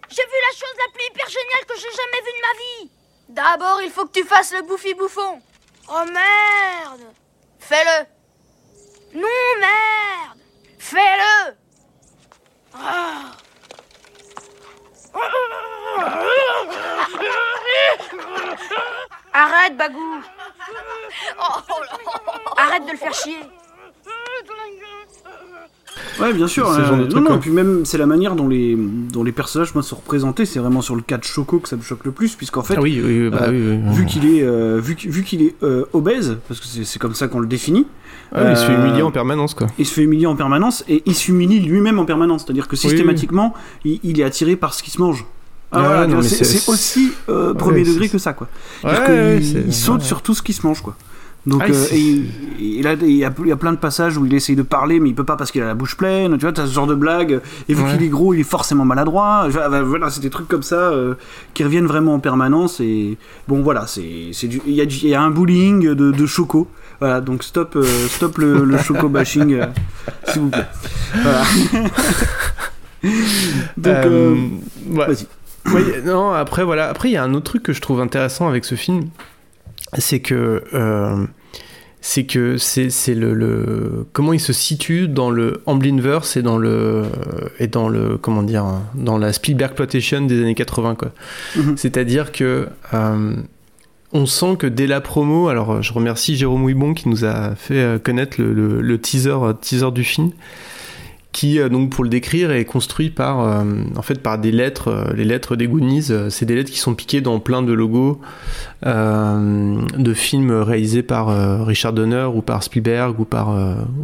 [0.10, 2.92] J'ai vu la chose la plus hyper géniale que j'ai jamais vue de ma vie
[3.30, 5.42] D'abord, il faut que tu fasses le bouffi bouffon.
[5.91, 7.13] Oh merde.
[7.58, 8.06] Fais-le.
[9.19, 9.28] Non,
[9.60, 10.39] merde.
[10.78, 11.56] Fais-le.
[12.75, 13.32] Ah.
[19.34, 20.23] Arrête, Bagou.
[22.58, 23.39] Arrête de le faire chier
[26.22, 26.68] Ouais, bien sûr.
[26.74, 29.24] Ce euh, genre de non, non, et puis même, c'est la manière dont les, dont
[29.24, 30.46] les personnages moi, sont représentés.
[30.46, 32.76] C'est vraiment sur le cas de Choco que ça me choque le plus, puisqu'en fait,
[32.78, 33.96] Ah oui, oui, oui, bah euh, oui, oui.
[33.96, 37.40] vu qu'il est, euh, vu, qu'il est euh, obèse, parce que c'est comme ça qu'on
[37.40, 37.88] le définit,
[38.34, 39.68] Ah il se fait euh, humilier en permanence, quoi.
[39.78, 42.44] il se fait humilier en permanence et il s'humilie lui-même en permanence.
[42.46, 43.54] C'est-à-dire que systématiquement,
[43.86, 45.26] Il, il est attiré par ce qui se mange.
[45.72, 48.48] Ah, mais c'est aussi euh, premier degré que ça, quoi.
[48.84, 50.06] Ouais, ouais, il saute ouais.
[50.06, 50.96] sur tout ce qui se mange, quoi.
[51.50, 53.78] Donc, Ah, euh, et, il- et là, il y, a, il y a plein de
[53.78, 55.96] passages où il essaye de parler, mais il peut pas parce qu'il a la bouche
[55.98, 56.34] pleine.
[56.38, 57.42] Tu vois, t'as ce genre de blague.
[57.68, 57.92] Et vu Ouais.
[57.94, 59.46] qu'il est gros, il est forcément maladroit.
[59.48, 61.16] Enfin, bah, Voilà, c'est des trucs comme ça euh,
[61.54, 62.80] qui reviennent vraiment en permanence.
[62.82, 64.02] Et bon, voilà, c'est
[64.48, 66.68] du- il y, y a un bullying de, de choco.
[67.00, 69.60] Voilà, donc stop, euh, stop le, le choco bashing,
[70.28, 70.68] s'il vous plaît.
[71.24, 71.44] Voilà.
[73.78, 75.08] donc, ouais.
[75.08, 75.28] vas-y.
[75.74, 76.90] Ouais, non, après, voilà.
[76.90, 79.10] Après, il y a un autre truc que je trouve intéressant avec ce film,
[79.98, 80.64] c'est que.
[80.74, 81.26] euh,
[82.02, 87.04] c'est que c'est le, le comment il se situe dans le Amblinverse et dans le
[87.60, 91.12] et dans le comment dire dans la Spielberg exploitation des années 80 quoi.
[91.58, 91.76] Mhm.
[91.78, 93.36] C'est-à-dire que euh,
[94.14, 97.76] on sent que dès la promo, alors je remercie Jérôme Ouibon qui nous a fait
[97.80, 100.32] euh, connaître le, le- le teaser euh, teaser du film,
[101.32, 103.63] qui euh, donc pour le décrire est construit par euh,
[103.96, 106.08] en fait par des lettres, euh, les lettres des Goonies.
[106.10, 108.20] euh, c'est des lettres qui sont piquées dans plein de logos
[108.84, 113.50] de films réalisés par Richard Donner ou par Spielberg ou par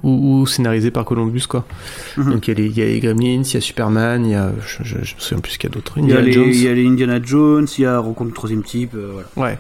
[0.04, 1.66] ou, ou scénarisés par Columbus quoi.
[2.18, 2.32] Mhm.
[2.34, 4.32] Donc il y, a les, il y a les Gremlins, il y a Superman, il
[4.32, 5.94] y a je, je, je me souviens plus qu'il y a d'autres.
[5.98, 6.50] Il y, a les, Jones.
[6.50, 9.28] il y a les Indiana Jones, il y a Rencontre du troisième type, voilà.
[9.38, 9.58] Ouais.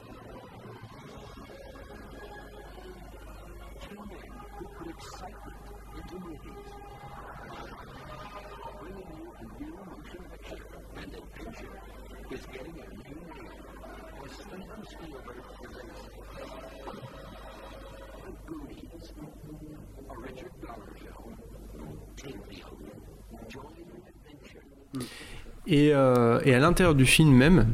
[25.68, 27.66] Et, euh, et à l'intérieur du film même,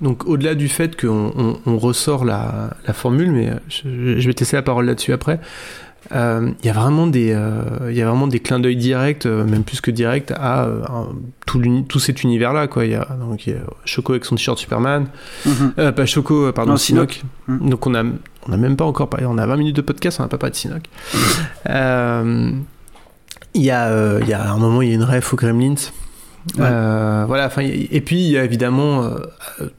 [0.00, 4.34] donc au-delà du fait qu'on on, on ressort la, la formule, mais je, je vais
[4.34, 5.40] tester la parole là-dessus après,
[6.12, 9.44] euh, il y a vraiment des, euh, y a vraiment des clins d'œil directs, euh,
[9.44, 10.82] même plus que directs, à euh,
[11.46, 12.66] tout, cet univers-là.
[12.68, 12.86] Quoi.
[12.86, 15.06] Il y a donc il y a Choco avec son t-shirt Superman,
[15.46, 15.72] Mhm.
[15.78, 17.22] euh, pas Choco, euh, pardon, Non, Sinoc.
[17.46, 17.68] Sinoc.
[17.70, 18.02] Donc on a,
[18.48, 20.38] on a même pas encore parlé, on a 20 minutes de podcast, on n'a pas
[20.38, 20.82] parlé de Sinoc.
[21.68, 22.50] Euh,
[23.54, 25.36] Il y, a, euh, il y a un moment, il y a une ref aux
[25.36, 25.74] Gremlins.
[26.56, 26.64] Ouais.
[26.64, 29.18] Euh, voilà, enfin, et puis il y a évidemment euh,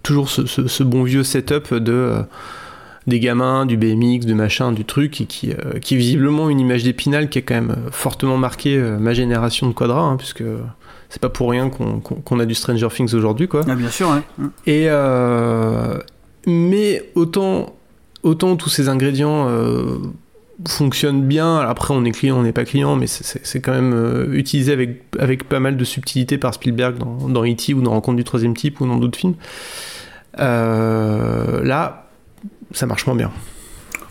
[0.04, 2.22] toujours ce, ce- ce bon vieux setup de euh,
[3.08, 6.84] des gamins, du BMX, du machin, du truc, et qui, qui est visiblement une image
[6.84, 10.44] d'épinal qui a quand même fortement marqué ma génération de Quadra, hein, puisque
[11.10, 13.62] c'est pas pour rien qu'on a du Stranger Things aujourd'hui, quoi.
[13.68, 14.46] Ah, bien sûr, ouais.
[14.68, 14.88] Et
[16.48, 17.76] mais autant
[18.24, 19.48] autant tous ces ingrédients
[20.68, 21.58] fonctionnent bien.
[21.60, 25.04] Après, on est client, on n'est pas client, mais c'est quand même euh, utilisé avec
[25.20, 27.74] avec pas mal de subtilité par Spielberg dans, dans E.T.
[27.74, 29.36] ou dans Rencontre du troisième type ou dans d'autres films.
[30.40, 32.08] Euh, là,
[32.72, 33.32] ça marche moins bien.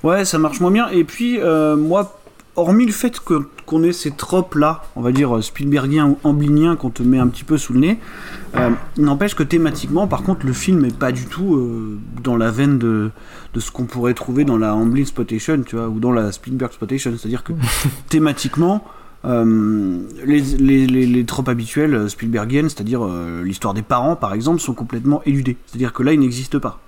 [0.02, 0.88] Ouais, ça marche moins bien.
[0.88, 2.20] Et puis, euh, moi,
[2.56, 6.74] hormis le fait que- qu'on ait ces tropes-là, on va dire euh, Spielbergiens ou ambliniens
[6.74, 8.00] qu'on te met un petit peu sous le nez,
[8.56, 12.50] euh, n'empêche que thématiquement, par contre, le film est pas du tout euh, dans la
[12.50, 13.12] veine de,
[13.54, 16.72] de ce qu'on pourrait trouver dans la Amblin Spotation, tu vois, ou dans la Spielberg
[16.72, 17.12] Spotation.
[17.16, 17.52] C'est-à-dire que
[18.08, 18.84] thématiquement,
[19.24, 23.06] euh, les, les, les, les tropes habituelles Spielbergiennes, c'est-à-dire
[23.44, 25.56] l'histoire des parents, par exemple, sont complètement éludées.
[25.66, 26.80] C'est-à-dire que là, ils n'existent pas.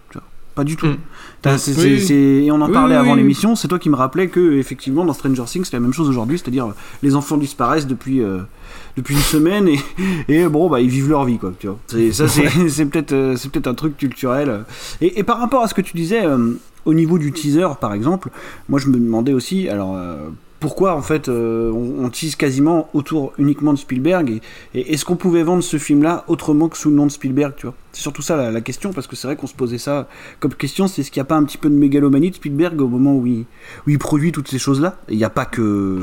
[0.55, 0.87] Pas du tout.
[0.87, 0.97] Mm.
[1.41, 2.01] T'as- c'est- Oui, c'est- oui.
[2.01, 5.05] c'est- et on en parlait oui, avant l'émission, c'est toi qui me rappelais que effectivement
[5.05, 8.41] dans Stranger Things c'est la même chose aujourd'hui, c'est-à-dire euh, les enfants disparaissent depuis euh,
[8.97, 9.79] depuis une semaine et,
[10.29, 11.79] et bon bah ils vivent leur vie quoi, tu vois.
[11.87, 14.65] C'est- Ça c'est c'est peut-être euh, c'est peut-être un truc culturel.
[15.01, 16.53] Et, et par rapport à ce que tu disais euh,
[16.85, 18.29] au niveau du teaser par exemple,
[18.69, 20.29] moi je me demandais aussi alors euh,
[20.61, 24.41] pourquoi en fait euh, on, on tease quasiment autour uniquement de Spielberg
[24.75, 27.11] et, et est-ce qu'on pouvait vendre ce film là autrement que sous le nom de
[27.11, 27.75] Spielberg, tu vois?
[27.93, 30.09] C'est surtout ça la, la question, parce que c'est vrai qu'on se posait ça
[30.41, 32.81] comme question, c'est est-ce qu'il n'y a pas un petit peu de mégalomanie de Spielberg
[32.81, 33.45] au moment où il,
[33.87, 34.97] où il produit toutes ces choses-là?
[35.11, 36.01] Il n'y a pas que,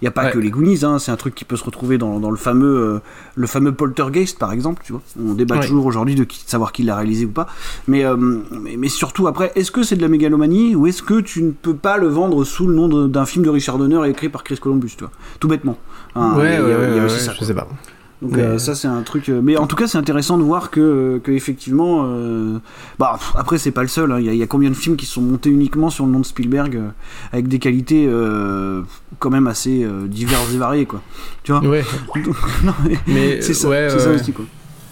[0.00, 0.30] il y a pas Ouais.
[0.32, 2.78] que les Goonies, hein, c'est un truc qui peut se retrouver dans, dans le fameux,
[2.94, 2.98] euh,
[3.34, 5.02] le fameux Poltergeist par exemple, tu vois?
[5.22, 5.66] On débat Ouais.
[5.66, 7.46] toujours aujourd'hui de, savoir qui l'a réalisé ou pas,
[7.86, 11.20] mais, euh, mais, mais surtout après, est-ce que c'est de la mégalomanie ou est-ce que
[11.20, 14.30] tu ne peux pas le vendre sous le nom d'un film de Richard Donner écrit
[14.30, 15.12] par Chris Columbus, tu vois?
[15.38, 15.76] Tout bêtement.
[16.14, 17.46] Hein, ouais, il y a- ouais, il y a ouais, aussi ouais, ça, je quoi.
[17.46, 17.68] sais pas.
[18.22, 19.28] Donc Mais- euh, ça c'est un truc.
[19.28, 22.04] euh, Mais en tout cas c'est intéressant de voir que, que effectivement.
[22.06, 22.58] euh,
[22.98, 24.10] Bah pff, après c'est pas le seul.
[24.10, 24.18] hein.
[24.20, 26.12] Il y, a- il y a combien de films qui sont montés uniquement sur le
[26.12, 26.88] nom de Spielberg euh,
[27.32, 28.80] avec des qualités euh,
[29.18, 31.02] quand même assez euh, diverses et variées quoi.
[31.42, 31.60] Tu vois?
[31.60, 31.84] Ouais.
[32.64, 34.44] Non, mais Mais c'est ça, ouais, ça aussi quoi.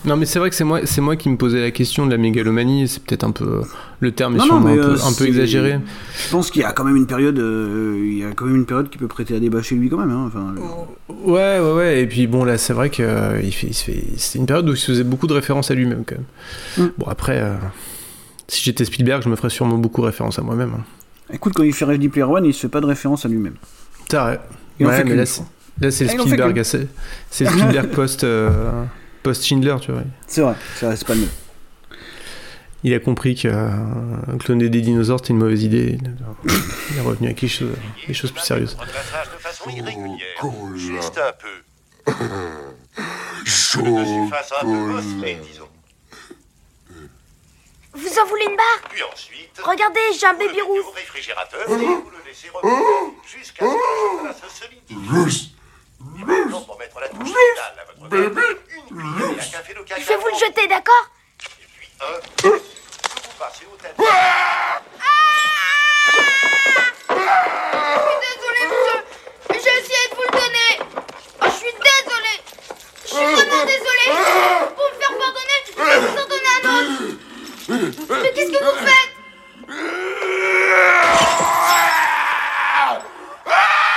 [0.05, 2.11] Non, mais c'est vrai que c'est moi, c'est moi qui me posais la question de
[2.11, 2.87] la mégalomanie.
[2.89, 3.63] C'est peut-être un peu
[4.01, 5.79] le terme est Non, non, sûrement mais, un, peu, euh, un peu exagéré.
[6.27, 7.39] Je pense qu'il y a quand même une période.
[7.39, 9.89] euh, il y a quand même une période qui peut prêter à débat chez lui
[9.89, 10.11] quand même.
[10.11, 10.25] hein.
[10.27, 12.03] Enfin, euh, Ouais, ouais, ouais.
[12.03, 14.05] Et puis bon, là, c'est vrai que euh, il fait, il se fait.
[14.19, 16.87] C'est une période où il se faisait beaucoup de références à lui-même quand même.
[16.89, 16.93] Mm.
[16.99, 17.55] Bon, après, euh,
[18.47, 20.73] si j'étais Spielberg, je me ferais sûrement beaucoup référence à moi-même.
[20.79, 20.85] hein.
[21.33, 23.55] Écoute quand il fait Ready Player One il se fait pas de référence à lui-même.
[24.11, 24.39] C'est vrai.
[24.79, 25.41] Il en ouais, mais là, c'est,
[25.81, 26.59] là, c'est Ah, en fait Spielberg.
[26.59, 26.89] assez-
[27.31, 28.27] C'est Spielberg post,
[29.25, 30.03] euh, post Schindler, tu vois.
[30.27, 30.55] C'est vrai.
[30.77, 31.31] C'est vrai, c'est pas le même.
[32.83, 35.97] Il a compris que euh, cloner des dinosaures c'était une mauvaise idée.
[36.91, 37.75] Il est revenu avec les choses,
[38.07, 38.77] les choses plus sérieuses.
[38.79, 40.19] Retraçage de façon irrégulière.
[40.77, 42.13] Juste un peu.
[43.81, 45.69] Une surface un peu bosselée, disons.
[47.95, 48.91] Vous en voulez une barre?
[48.91, 50.85] Puis ensuite, Regardez, j'ai un baby rouge.
[50.87, 52.75] au réfrigérateur et vous le laissez reposer
[53.25, 55.55] jusqu'à ce que la se solidifie.
[56.19, 58.41] Et maintenant, pour mettre la touche finale à votre gâteau,
[58.71, 60.03] une cuillerée à café de cacao.
[60.03, 61.07] Je vais vous le jeter, d'accord
[61.41, 62.61] Et puis un, que vous
[63.39, 63.97] passez au tête.
[68.21, 69.01] Désolé, monsieur.
[69.51, 70.73] J'ai essayé de vous le donner.
[71.41, 72.35] Oh, je suis désolé.
[73.03, 74.05] Je suis vraiment désolé.
[74.77, 76.93] Pour me faire pardonner, je vais vous en donner un autre.
[78.23, 79.13] Mais qu'est-ce que vous faites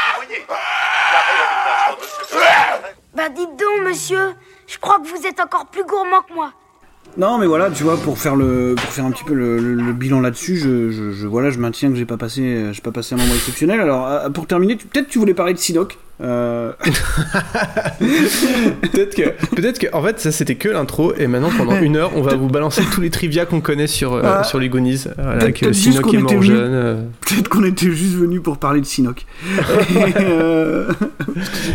[0.09, 4.35] Vous voyez, la réalisation de ce film Bah dites donc, monsieur.
[4.67, 6.51] Je crois que vous êtes encore plus gourmand que moi.
[7.39, 10.57] Mais voilà, tu vois, pour faire le, pour faire un petit peu le, bilan là-dessus,
[10.57, 13.79] je, je, maintiens que j'ai pas passé, euh, j'ai pas passé un moment exceptionnel.
[13.79, 15.97] Alors, euh, pour terminer, peut-être tu voulais parler de Sidoc.
[16.19, 16.71] Euh...
[17.99, 22.11] Peut-être que, peut-être que, en fait, ça c'était que l'intro, et maintenant pendant une heure,
[22.15, 24.43] on va vous balancer tous les trivia qu'on connaît sur, euh, Ah.
[24.43, 25.05] sur les Goonies.
[25.17, 26.57] Voilà, Peut-être- Sinoc est mort jeune.
[26.59, 26.95] euh.
[27.21, 29.25] Peut-être qu'on était juste venu pour parler de Sinoc.
[29.57, 30.07] C'est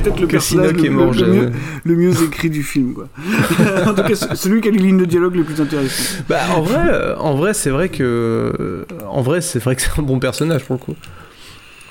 [0.02, 1.30] peut-être le Que personnage le, est mort le jeune.
[1.30, 1.50] mieux,
[1.84, 3.08] le mieux écrit du film, quoi.
[3.86, 6.24] en tout cas, celui qui a les lignes de dialogue les plus intéressantes.
[6.28, 9.98] Bah, en vrai, euh, en vrai, c'est vrai que, en vrai, c'est vrai que c'est
[9.98, 10.94] un bon personnage pour le coup.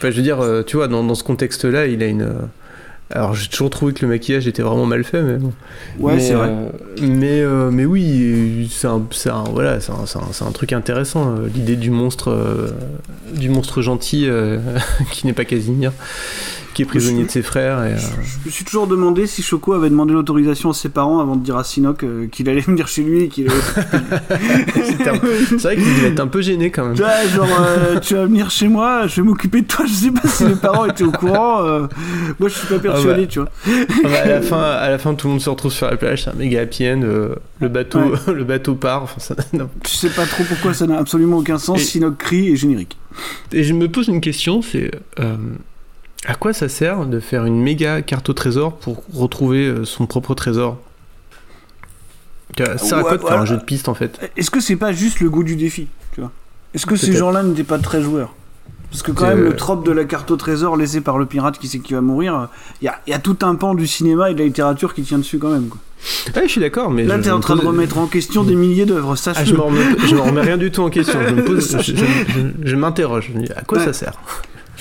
[0.02, 2.24] Enfin, je veux dire, euh, tu vois, dans, dans ce contexte-là, il a une.
[2.24, 2.32] euh,
[3.12, 5.54] Alors, j'ai toujours trouvé que le maquillage était vraiment mal fait, mais bon.
[6.00, 6.48] Ouais, c'est vrai.
[6.50, 6.70] euh,
[7.02, 11.36] mais, euh, mais oui, c'est un, un- voilà, c'est un, un- un truc intéressant.
[11.36, 12.74] euh, L'idée du monstre,
[13.36, 14.28] du monstre gentil
[15.12, 15.92] qui n'est pas Casimir,
[16.84, 17.84] qui est prisonnier de ses frères.
[17.86, 17.98] Et, euh,
[18.44, 21.44] Je me suis toujours demandé si Choco avait demandé l'autorisation à ses parents avant de
[21.44, 24.86] dire à Sinoc euh, qu'il allait venir chez lui et qu'il allait.
[24.86, 26.96] c'était un- c'est vrai qu'il devait être un peu gêné quand même.
[26.96, 29.86] Genre, euh, tu vas venir chez moi, je vais m'occuper de toi.
[29.86, 31.64] Je sais pas si les parents étaient au courant.
[31.66, 31.88] euh,
[32.40, 33.28] moi, je suis pas persuadé, ouais.
[33.28, 33.50] tu vois.
[33.68, 33.72] Ah
[34.04, 36.24] bah, à la fin, à la fin, tout le monde se retrouve sur la plage,
[36.24, 39.04] c'est un méga happy end, euh, le bateau, le bateau part.
[39.04, 39.70] Enfin, ça, non.
[39.84, 41.80] Tu sais pas trop pourquoi ça n'a absolument aucun sens.
[41.82, 42.98] Et- Sinoc crie et générique.
[43.52, 44.90] Et je me pose une question, c'est
[45.20, 45.36] euh,
[46.26, 50.06] à quoi ça sert de faire une méga carte au trésor pour retrouver euh, son
[50.06, 50.78] propre trésor?
[52.58, 54.20] Ça sert à quoi de faire un jeu de piste en fait?
[54.38, 56.32] Est-ce que c'est pas juste le goût du défi, tu vois?
[56.74, 58.34] Est-ce que ces gens-là n'étaient pas très joueurs?
[58.92, 61.58] Parce que quand même, le trope de la carte au trésor laissée par le pirate
[61.58, 62.50] qui sait qui va mourir,
[62.82, 65.04] il y a, y a tout un pan du cinéma et de la littérature qui
[65.04, 65.70] tient dessus quand même.
[65.70, 65.80] Quoi.
[66.36, 67.04] Ouais, je suis d'accord, mais.
[67.06, 69.82] Là, t'es en train de remettre en question des milliers d'œuvres, Ah, je m'en remets,
[70.22, 71.20] remets rien du tout en question.
[71.26, 73.32] Je me pose, je, je- je- je m'interroge.
[73.34, 73.86] Je me dis, à quoi Ouais.
[73.86, 74.14] ça sert?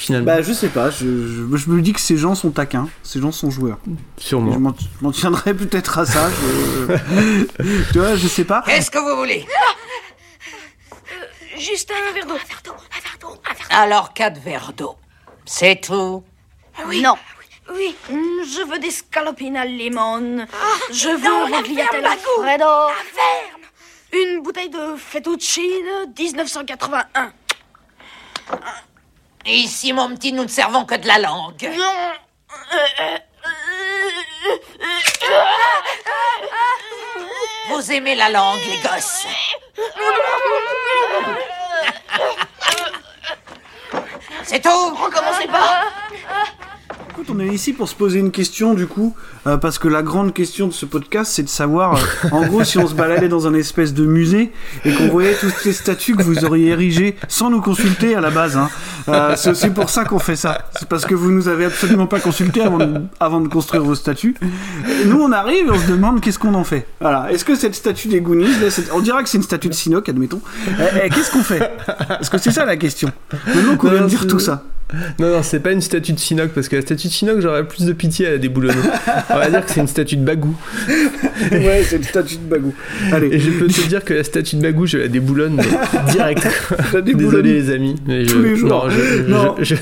[0.01, 2.89] Finalement Bah, je sais pas, je, je- je me dis que ces gens sont taquins,
[3.03, 3.79] ces gens sont joueurs.
[4.17, 4.53] Sûrement.
[4.53, 6.29] je m'en- je m'en tiendrai peut-être à ça.
[6.31, 7.45] je-
[7.93, 8.63] tu vois, je sais pas.
[8.67, 9.47] Qu'est-ce que vous voulez?
[11.59, 12.35] Juste un verre d'eau.
[12.35, 14.97] Un verre d'eau, un verre d'eau, un verre Alors quatre verres d'eau.
[15.45, 16.25] C'est tout
[16.87, 17.03] Oui.
[17.03, 17.17] Non.
[17.75, 17.95] Oui.
[18.11, 20.47] Mm, Je veux des scalopines à limone.
[20.91, 22.65] Je veux la gliatelle à Fredo.
[24.13, 27.33] Une bouteille de fettuccine 1981.
[29.47, 31.71] Ici, mon petit, nous ne servons que de la langue.
[37.71, 39.27] Vous aimez la langue, les gosses
[44.43, 45.85] C'est tout Recommencez pas.
[47.11, 49.15] écoute, on est ici pour se poser une question du coup,
[49.47, 52.65] euh, parce que la grande question de ce podcast, c'est de savoir, euh, en gros,
[52.65, 54.53] si on se baladait dans un espèce de musée
[54.85, 58.31] et qu'on voyait toutes ces statues que vous auriez érigées sans nous consulter à la
[58.31, 58.57] base.
[58.57, 58.69] Hein.
[59.09, 60.69] Euh, c'est aussi pour ça qu'on fait ça.
[60.79, 63.95] C'est parce que vous nous avez absolument pas consulté avant de, avant de construire vos
[63.95, 64.35] statues.
[65.03, 66.87] Et nous, on arrive et on se demande qu'est-ce qu'on en fait.
[67.01, 67.33] Voilà.
[67.33, 70.09] Est-ce que cette statue des Goonies, là, on dira que c'est une statue de Sinoc,
[70.09, 70.41] admettons.
[70.69, 71.71] Eh, eh, qu'est-ce qu'on fait?
[72.21, 73.11] Est-ce que c'est ça la question?
[73.55, 74.65] Maintenant qu'on vient de dire tout ça.
[75.19, 77.67] Non, non, c'est pas une statue de Sinoc, parce que la statue de Sinoc, j'aurais
[77.67, 78.75] plus de pitié à la déboulonner.
[79.33, 80.55] On va dire que c'est une statue de Bagou.
[81.53, 82.75] ouais, c'est une statue de Bagou.
[83.13, 83.29] Allez.
[83.29, 86.47] Et je peux te dire que la statue de Bagou, je la déboulonne mais direct.
[86.93, 87.97] la déboulonne Désolé les amis.
[88.07, 88.69] Mais je, tous les jours.
[88.69, 89.55] Non, je, Non.
[89.61, 89.75] je-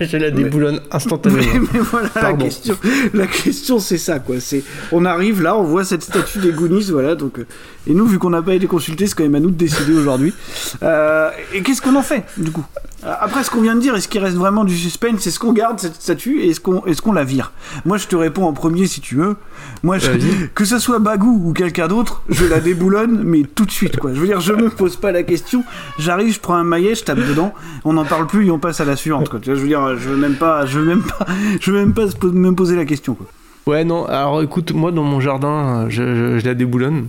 [0.00, 1.42] je la déboulonne instantanément.
[1.54, 2.76] Mais, mais voilà la question.
[3.14, 4.36] La question c'est ça quoi.
[4.40, 7.14] C'est on arrive là, on voit cette statue des Goonies, voilà.
[7.14, 7.46] Donc euh,
[7.86, 9.92] et nous vu qu'on n'a pas été consultés, c'est quand même à nous de décider
[9.92, 10.34] aujourd'hui.
[10.82, 12.64] Euh, et qu'est-ce qu'on en fait du coup?
[13.02, 15.78] Après ce qu'on vient de dire, est-ce qu'il reste vraiment du suspense Est-ce qu'on garde
[15.80, 17.52] cette statue et est-ce qu'on qu'on la vire
[17.86, 19.36] Moi je te réponds en premier si tu veux.
[19.82, 20.10] Moi je-
[20.54, 24.12] que ce soit Bagou ou quelqu'un d'autre, je la déboulonne mais tout de suite quoi.
[24.12, 25.64] Je veux dire, je me pose pas la question.
[25.98, 28.80] J'arrive, je prends un maillet, je tape dedans, on n'en parle plus et on passe
[28.80, 29.40] à la suivante quoi.
[29.42, 31.24] Je veux dire, je veux même pas, je veux même pas,
[31.60, 33.26] je veux même pas me poser la question quoi.
[33.66, 37.08] Ouais, non, alors écoute, moi dans mon jardin, je, je- je la déboulonne.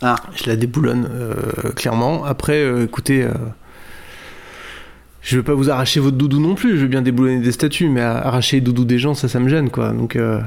[0.00, 0.16] Ah.
[0.34, 1.34] Je la déboulonne, euh,
[1.76, 2.24] clairement.
[2.24, 3.30] Après, euh, écoutez, euh,
[5.22, 7.88] je veux pas vous arracher votre doudou non plus, je veux bien déboulonner des statues,
[7.88, 9.90] mais arracher les doudous des gens, ça, ça me gêne, quoi.
[9.90, 10.40] Donc, euh,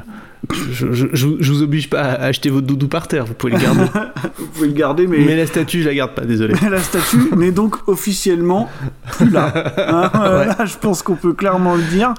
[0.72, 3.54] je, je, je, je vous oblige pas à acheter votre doudou par terre, vous pouvez
[3.54, 3.86] le garder.
[4.38, 6.54] Vous pouvez le garder, mais, mais la statue, je la garde pas, désolé.
[6.70, 8.70] la statue n'est donc officiellement
[9.18, 9.52] plus là.
[9.78, 10.46] Hein, euh, Ouais.
[10.48, 12.14] Là, je pense qu'on peut clairement le dire.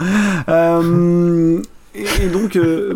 [0.49, 1.61] Euh,
[1.95, 2.95] et, et donc, euh,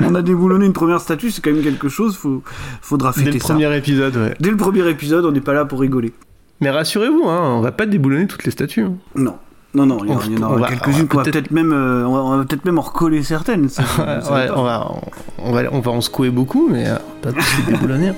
[0.00, 2.16] on a déboulonné une première statue, c'est quand même quelque chose.
[2.16, 2.42] Faut,
[2.82, 3.54] faudra Dès fêter le ça.
[3.54, 4.34] premier épisode, ouais.
[4.40, 6.12] Dès le premier épisode, on n'est pas là pour rigoler.
[6.60, 8.82] Mais rassurez-vous, hein, on va pas déboulonner toutes les statues.
[8.84, 8.94] hein.
[9.14, 9.36] Non.
[9.72, 11.06] Non, non, il y en, On- il y en on aura va- quelques-unes on va
[11.06, 13.68] qu'on va peut-être- peut-être même, euh, on va, on va peut-être même en recoller certaines.
[13.68, 13.88] ça, je-
[14.20, 14.54] je sais Ouais, pas.
[14.58, 14.90] on va,
[15.38, 18.12] on va, on va en secouer beaucoup, mais euh, pas tous les déboulonner.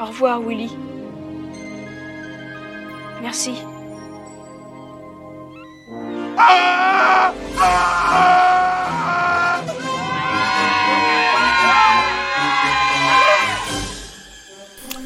[0.00, 0.70] Au revoir, Willy.
[3.22, 3.54] Merci.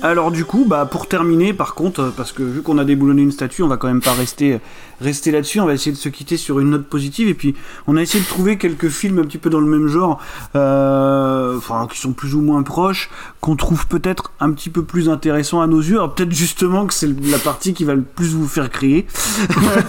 [0.04, 3.22] Alors du coup, bah pour terminer, par contre, euh, parce que vu qu'on a déboulonné
[3.22, 4.58] une statue, on va quand même pas rester
[5.00, 5.61] rester là-dessus.
[5.61, 7.28] On va essayer de se quitter sur une note positive.
[7.28, 7.55] Et puis,
[7.87, 10.20] on a essayé de trouver quelques films un petit peu dans le même genre,
[10.57, 15.09] euh, enfin qui sont plus ou moins proches, qu'on trouve peut-être un petit peu plus
[15.09, 15.96] intéressants à nos yeux.
[15.96, 19.07] Alors peut-être justement que c'est la partie qui va le plus vous faire crier.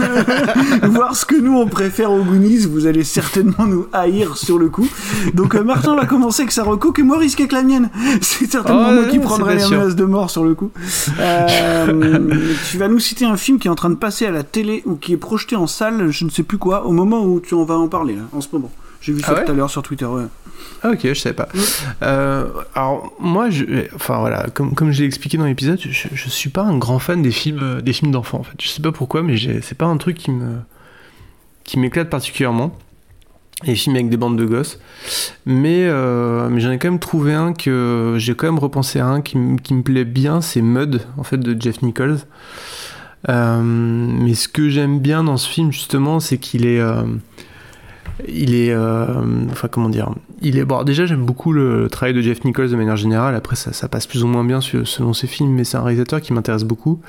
[0.83, 4.69] Voir ce que nous on préfère aux Goonies, vous allez certainement nous haïr sur le
[4.69, 4.87] coup.
[5.33, 7.89] Donc euh, Martin va commencer avec sa reco, qui est moins risquée que la mienne.
[8.21, 10.71] C'est certainement Oh, moi qui prendrai les menaces de mort sur le coup.
[11.19, 12.19] Euh,
[12.69, 14.83] tu vas nous citer un film qui est en train de passer à la télé
[14.93, 17.53] ou qui est projeté en salle, je ne sais plus quoi, au moment où tu
[17.55, 18.71] en vas en parler, là, en ce moment.
[19.01, 20.05] J'ai vu ça Ah ouais tout à l'heure sur Twitter.
[20.05, 20.23] Ouais.
[20.81, 21.49] Ah ok, je savais pas.
[22.03, 26.29] Euh, alors moi, je, enfin voilà, comme, comme je l'ai expliqué dans l'épisode, je, je
[26.29, 28.55] suis pas un grand fan des films, euh, des films d'enfants en fait.
[28.61, 30.55] Je sais pas pourquoi, mais c'est pas un truc qui me,
[31.65, 32.73] qui m'éclate particulièrement.
[33.65, 34.79] Les films avec des bandes de gosses.
[35.45, 39.07] Mais, euh, mais j'en ai quand même trouvé un que j'ai quand même repensé à
[39.07, 42.19] un qui, qui me plaît bien, c'est Mud en fait de Jeff Nichols.
[43.29, 47.03] Euh, mais ce que j'aime bien dans ce film justement, c'est qu'il est, euh,
[48.27, 49.05] il est, euh,
[49.51, 50.09] enfin comment dire,
[50.41, 50.65] il est.
[50.65, 53.35] Bon, déjà j'aime beaucoup le travail de Jeff Nichols de manière générale.
[53.35, 56.33] Après ça, passe plus ou moins bien selon ses films, mais c'est un réalisateur qui
[56.33, 56.99] m'intéresse beaucoup.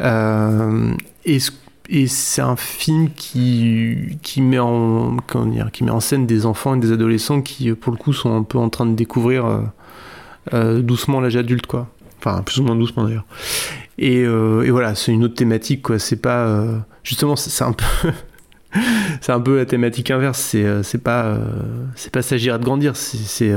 [0.00, 1.52] Et ce-
[1.92, 6.76] et c'est un film qui, met en, comment dire, qui met en scène des enfants
[6.76, 9.44] et des adolescents qui, pour le coup, sont un peu en train de découvrir
[10.52, 11.88] doucement l'âge adulte, quoi.
[12.18, 13.24] Enfin, plus ou moins doucement d'ailleurs.
[14.00, 15.98] Et, euh, et voilà, c'est une autre thématique, quoi.
[15.98, 16.46] C'est pas.
[16.46, 17.84] euh, justement, c'est un peu.
[19.20, 20.38] c'est un peu la thématique inverse.
[20.40, 21.38] C'est euh, c'est pas.
[21.94, 22.96] c'est pas s'agir de grandir.
[22.96, 23.54] C'est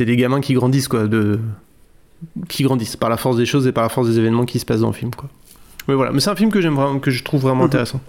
[0.00, 1.06] les gamins qui grandissent, quoi.
[1.06, 1.40] De,
[2.50, 4.66] qui grandissent par la force des choses et par la force des événements qui se
[4.66, 5.30] passent dans le film, quoi.
[5.88, 8.00] Mais voilà, mais c'est un film que j'aime vraiment, que je trouve vraiment intéressant.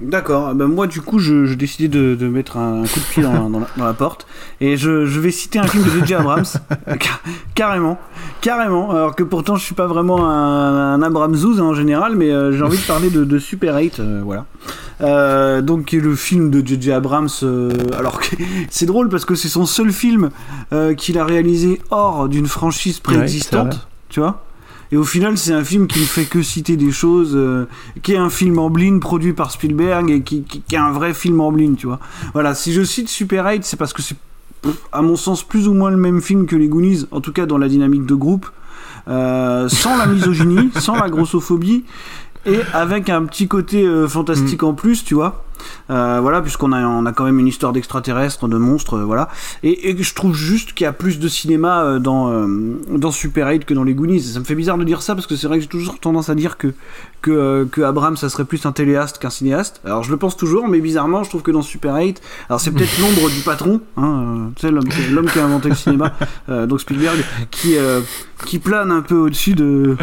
[0.00, 3.20] D'accord, ben moi du coup je- j'ai décidé de, de mettre un, coup de pied
[3.22, 4.28] dans, dans la, dans la porte
[4.60, 6.14] et je, je vais citer un film de J.J.
[6.14, 6.44] Abrams,
[7.00, 7.20] Car-
[7.56, 7.98] carrément,
[8.40, 12.30] carrément, alors que pourtant je suis pas vraiment un, un Abramsouz hein, en général, mais
[12.30, 14.44] euh, j'ai envie de parler de, de Super 8, euh, voilà.
[15.00, 16.92] Euh, donc qui est le film de J.J.
[16.92, 17.28] Abrams,
[17.98, 18.36] alors que
[18.70, 20.30] c'est drôle parce que c'est son seul film
[20.96, 24.44] qu'il a réalisé hors d'une franchise préexistante, tu vois
[24.92, 27.66] et au final, c'est un film qui ne fait que citer des choses, euh,
[28.02, 30.92] qui est un film en blind produit par Spielberg et qui, qui- qui est un
[30.92, 32.00] vrai film en blind, tu vois.
[32.32, 34.16] Voilà, si je cite Super 8, c'est parce que c'est,
[34.92, 37.46] à mon sens, plus ou moins le même film que les Goonies, en tout cas
[37.46, 38.46] dans la dynamique de groupe,
[39.08, 41.84] euh, sans la misogynie, sans la grossophobie.
[42.46, 45.44] et avec un petit côté euh, fantastique en plus, tu vois.
[45.90, 49.28] Euh, voilà, puisqu'on a, on a quand même une histoire d'extraterrestres, de monstres, euh, voilà.
[49.62, 52.46] Et, je trouve juste qu'il y a plus de cinéma euh, dans,
[52.96, 54.20] dans Super 8 que dans les Goonies.
[54.20, 56.28] Ça me fait bizarre de dire ça parce que c'est vrai que j'ai toujours tendance
[56.28, 56.74] à dire que,
[57.22, 59.80] que, que Abraham, ça serait plus un téléaste qu'un cinéaste.
[59.84, 62.70] Alors je le pense toujours, mais bizarrement, je trouve que dans Super 8, alors c'est
[62.70, 66.14] peut-être l'ombre du patron, hein, tu sais, l'homme, qui- a inventé le cinéma,
[66.48, 67.18] donc Spielberg,
[67.50, 67.76] qui,
[68.46, 69.96] qui plane un peu au-dessus de,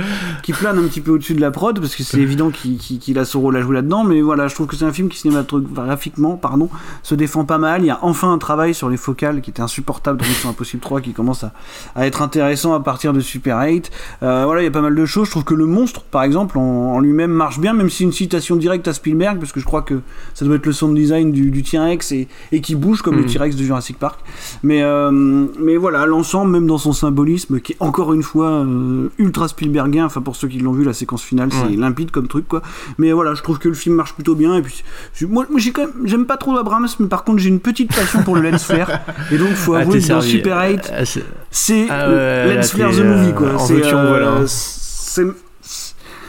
[0.43, 3.25] qui plane un petit peu au-dessus de la prod, parce que c'est évident qu'il, a
[3.25, 6.35] son rôle à jouer là-dedans, mais voilà, je trouve que c'est un film qui cinématographiquement,
[6.37, 6.69] pardon,
[7.03, 7.81] se défend pas mal.
[7.81, 10.81] Il y a enfin un travail sur les focales qui était insupportable dans Mission Impossible
[10.81, 11.53] 3 qui commence à,
[11.95, 13.91] à être intéressant à partir de Super 8.
[14.23, 15.25] Euh, voilà, il y a pas mal de choses.
[15.25, 16.61] Je trouve que le monstre, par exemple, en,
[16.93, 19.81] en lui-même marche bien, même si une citation directe à Spielberg, parce que je crois
[19.81, 20.01] que
[20.33, 23.25] ça doit être le sound design du, du T-Rex et, et qui bouge comme le
[23.25, 23.31] Mhm.
[23.31, 24.19] T-Rex de Jurassic Park.
[24.63, 25.11] Mais, euh,
[25.59, 30.05] mais voilà, l'ensemble, même dans son symbolisme, qui est encore une fois euh, ultra Spielbergien,
[30.05, 31.75] enfin pour ceux qui l'ont vu, la séquence finale, c'est Ouais.
[31.77, 32.61] limpide comme truc, quoi.
[32.97, 34.55] Mais voilà, je trouve que le film marche plutôt bien.
[34.57, 34.83] Et puis,
[35.29, 37.95] moi, moi j'ai quand même, j'aime pas trop Abrams, mais par contre, j'ai une petite
[37.95, 38.89] passion pour le lens flare.
[39.31, 40.19] Et donc, faut Ah, avouer que dans.
[40.21, 43.47] Super 8, Ah, c'est- Ah ouais, Lens Flare the Movie, euh, quoi.
[43.47, 45.25] euh, c'est-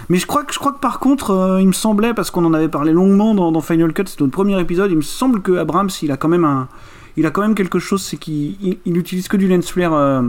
[0.09, 2.45] Mais je crois que, je crois que par contre, euh, il me semblait, parce qu'on
[2.45, 5.43] en avait parlé longuement dans, dans Final Cut, c'était notre premier épisode, il me semble
[5.43, 6.69] que Abrams, il a quand même un,
[7.17, 9.95] il a quand même quelque chose, c'est qu'il il, il utilise que du lens flare
[9.95, 10.23] euh,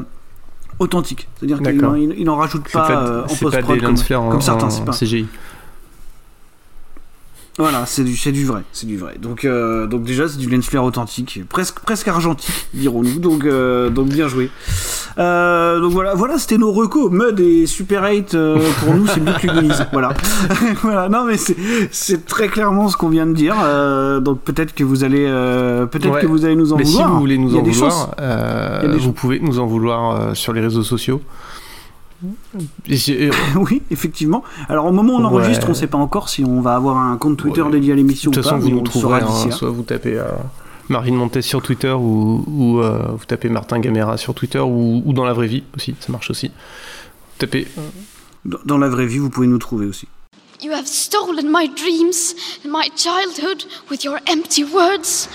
[0.80, 1.28] authentique.
[1.38, 1.92] C'est-à-dire qu'il D'accord.
[1.92, 3.96] en- il, il en rajoute pas, euh, en c'est pas post-prod des comme,
[4.32, 4.70] comme certains.
[4.70, 4.92] c'est pas.
[4.94, 5.26] CGI.
[7.60, 9.16] Voilà, c'est du, c'est du vrai, c'est du vrai.
[9.20, 13.18] Donc, euh, donc déjà, c'est du lens flare authentique, presque, presque argentique, dirons-nous.
[13.20, 14.52] Donc, euh, donc bien joué.
[15.20, 17.10] Euh, donc voilà, voilà, c'était nos recos.
[17.12, 19.70] Mud et Super 8 euh, pour nous, c'est mieux que les.
[19.92, 20.14] Voilà,
[20.84, 21.10] voilà.
[21.10, 23.56] Non, mais c'est, très clairement ce qu'on vient de dire.
[23.64, 25.26] Euh, donc peut-être que vous allez,
[25.92, 26.22] peut-être Ouais.
[26.22, 27.08] que vous allez nous en Mais vouloir.
[27.08, 28.16] si vous voulez nous en vouloir,
[29.00, 31.22] vous pouvez nous en vouloir sur les réseaux sociaux.
[33.56, 34.44] Oui, effectivement.
[34.70, 35.26] Alors au moment où on Ouais.
[35.26, 37.72] enregistre, on sait pas encore si on va avoir un compte Twitter Ouais.
[37.72, 38.58] dédié à l'émission De ou toute pas.
[38.58, 40.24] façon, vous nous trouverez, hein, soit vous tapez euh,
[40.90, 45.14] Marine Montes sur Twitter ou, ou, euh, vous tapez Martin Gamera sur Twitter ou, ou
[45.14, 46.52] dans la vraie vie aussi, ça marche aussi.
[47.38, 47.68] Tapez.
[48.46, 50.08] Dans- Dans la vraie vie, vous pouvez nous trouver aussi.
[50.64, 52.34] You have stolen my dreams
[52.66, 55.30] and my childhood with your empty words.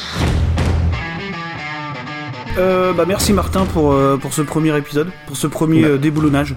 [2.59, 5.89] Euh, bah merci Martin pour, euh, pour ce premier épisode, pour ce premier Bah.
[5.89, 6.55] euh, déboulonnage.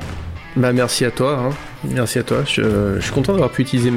[0.56, 1.50] Bah merci à toi, hein.
[1.84, 2.38] merci à toi.
[2.46, 3.92] Je, suis content d'avoir pu utiliser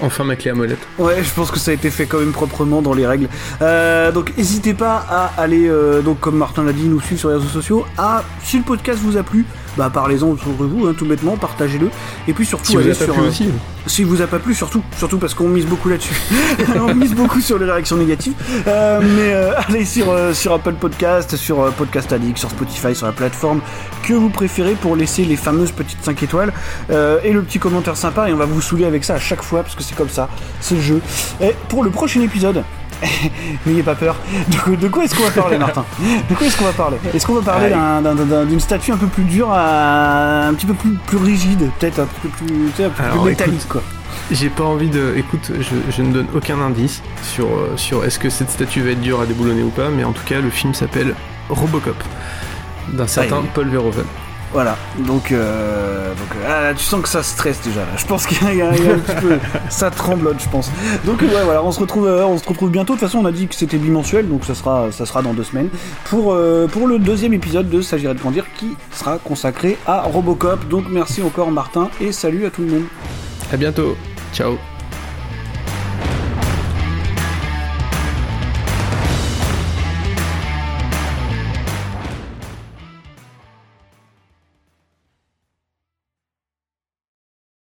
[0.00, 0.86] enfin ma clé à molette.
[0.98, 3.28] Ouais, je pense que ça a été fait quand même proprement dans les règles.
[3.62, 7.28] Euh, donc n'hésitez pas à aller, euh, donc comme Martin l'a dit, nous suivre sur
[7.30, 7.86] les réseaux sociaux.
[7.96, 11.36] À, si le podcast vous a plu, bah parlez-en autour de vous, hein, tout bêtement,
[11.36, 11.90] partagez-le.
[12.28, 13.48] Et puis surtout, Si vous allez a pas sur, plu euh, aussi.
[13.86, 16.14] Si vous a pas plu, surtout, surtout parce qu'on mise beaucoup là-dessus.
[16.76, 18.34] on mise beaucoup sur les réactions négatives.
[18.66, 23.06] Euh, mais euh, allez sur, euh, sur Apple Podcast, sur Podcast Addict, sur Spotify, sur
[23.06, 23.60] la plateforme
[24.02, 26.52] que vous préférez pour laisser les fameuses petites 5 étoiles
[26.90, 28.28] euh, et le petit commentaire sympa.
[28.28, 30.28] Et on va vous saouler avec ça à chaque fois parce que c'est comme ça,
[30.60, 31.00] c'est le jeu.
[31.40, 32.62] Et pour le prochain épisode.
[33.66, 34.16] N'ayez pas peur.
[34.48, 35.84] De, quoi- de quoi est-ce qu'on va parler, Martin?
[36.28, 36.96] De quoi est-ce qu'on va parler?
[37.14, 40.54] Est-ce qu'on va parler d'un- d'un- d'un- d'une statue un peu plus dure, à, un
[40.54, 43.18] petit peu plus, plus rigide, peut-être un petit peu plus, tu sais, un peu plus
[43.30, 43.82] métallique, écoute, quoi?
[44.30, 45.14] J'ai pas envie de.
[45.16, 48.90] Écoute, je, je ne donne aucun indice sur, euh, sur est-ce que cette statue va
[48.90, 51.14] être dure à déboulonner ou pas, mais en tout cas, le film s'appelle
[51.48, 52.02] Robocop,
[52.88, 53.42] d'un certain.
[53.54, 54.04] Paul Verhoeven.
[54.52, 57.80] Voilà, donc, euh, donc euh, ah, tu sens que ça stresse déjà.
[57.80, 57.86] Là.
[57.96, 59.38] Je pense qu'il y, a- il y a il y a un petit peu,
[59.68, 60.70] ça tremblote, je pense.
[61.04, 62.94] Donc ouais, voilà, on se retrouve, euh, on se retrouve bientôt.
[62.94, 65.34] De toute façon, on a dit que c'était bimensuel, donc ça sera, ça sera dans
[65.34, 65.68] deux semaines
[66.06, 70.66] pour euh, pour le deuxième épisode de S'agirait de grandir, qui sera consacré à Robocop.
[70.68, 72.84] Donc merci encore Martin et salut à tout le monde.
[73.52, 73.96] À bientôt.
[74.32, 74.56] Ciao.